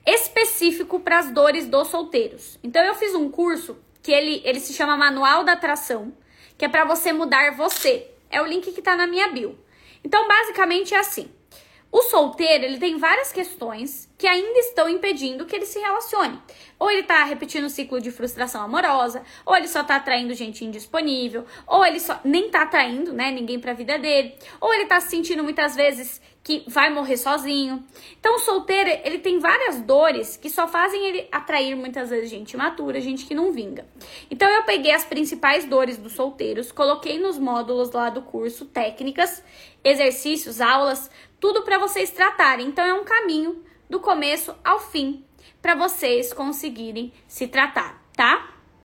específico 0.06 1.00
para 1.00 1.18
as 1.18 1.30
dores 1.30 1.66
dos 1.66 1.88
solteiros. 1.88 2.58
Então 2.62 2.82
eu 2.82 2.94
fiz 2.94 3.14
um 3.14 3.28
curso 3.28 3.76
que 4.02 4.12
ele, 4.12 4.42
ele 4.44 4.60
se 4.60 4.72
chama 4.72 4.96
Manual 4.96 5.44
da 5.44 5.52
Atração, 5.52 6.12
que 6.58 6.64
é 6.64 6.68
para 6.68 6.84
você 6.84 7.12
mudar 7.12 7.56
você. 7.56 8.08
É 8.30 8.40
o 8.40 8.46
link 8.46 8.72
que 8.72 8.82
tá 8.82 8.96
na 8.96 9.06
minha 9.06 9.28
bio. 9.28 9.58
Então, 10.04 10.26
basicamente 10.26 10.94
é 10.94 10.98
assim. 10.98 11.30
O 11.92 12.00
solteiro, 12.04 12.64
ele 12.64 12.78
tem 12.78 12.96
várias 12.96 13.30
questões 13.30 14.10
que 14.16 14.26
ainda 14.26 14.58
estão 14.60 14.88
impedindo 14.88 15.44
que 15.44 15.54
ele 15.54 15.66
se 15.66 15.78
relacione. 15.78 16.40
Ou 16.78 16.90
ele 16.90 17.02
tá 17.02 17.22
repetindo 17.24 17.66
o 17.66 17.70
ciclo 17.70 18.00
de 18.00 18.10
frustração 18.10 18.62
amorosa, 18.62 19.22
ou 19.44 19.54
ele 19.54 19.68
só 19.68 19.84
tá 19.84 19.96
atraindo 19.96 20.32
gente 20.32 20.64
indisponível, 20.64 21.44
ou 21.66 21.84
ele 21.84 22.00
só 22.00 22.18
nem 22.24 22.48
tá 22.48 22.62
atraindo, 22.62 23.12
né, 23.12 23.30
ninguém 23.30 23.60
pra 23.60 23.74
vida 23.74 23.98
dele, 23.98 24.34
ou 24.58 24.72
ele 24.72 24.86
tá 24.86 24.98
se 25.00 25.10
sentindo 25.10 25.44
muitas 25.44 25.76
vezes 25.76 26.18
que 26.42 26.64
vai 26.66 26.88
morrer 26.88 27.18
sozinho. 27.18 27.84
Então, 28.18 28.36
o 28.36 28.38
solteiro, 28.38 28.90
ele 29.04 29.18
tem 29.18 29.38
várias 29.38 29.80
dores 29.82 30.36
que 30.36 30.48
só 30.48 30.66
fazem 30.66 31.06
ele 31.06 31.28
atrair 31.30 31.76
muitas 31.76 32.08
vezes 32.08 32.30
gente 32.30 32.52
imatura, 32.54 33.00
gente 33.00 33.26
que 33.26 33.34
não 33.34 33.52
vinga. 33.52 33.86
Então, 34.30 34.48
eu 34.48 34.62
peguei 34.62 34.92
as 34.92 35.04
principais 35.04 35.66
dores 35.66 35.98
dos 35.98 36.14
solteiros, 36.14 36.72
coloquei 36.72 37.18
nos 37.18 37.38
módulos 37.38 37.92
lá 37.92 38.08
do 38.08 38.22
curso 38.22 38.64
técnicas, 38.64 39.42
exercícios, 39.84 40.60
aulas 40.60 41.10
tudo 41.42 41.62
para 41.62 41.76
vocês 41.76 42.12
tratarem. 42.12 42.68
Então 42.68 42.84
é 42.84 42.94
um 42.94 43.04
caminho 43.04 43.64
do 43.90 43.98
começo 43.98 44.54
ao 44.62 44.78
fim 44.78 45.24
para 45.60 45.74
vocês 45.74 46.32
conseguirem 46.32 47.12
se 47.26 47.48
tratar, 47.48 48.00
tá? 48.16 48.51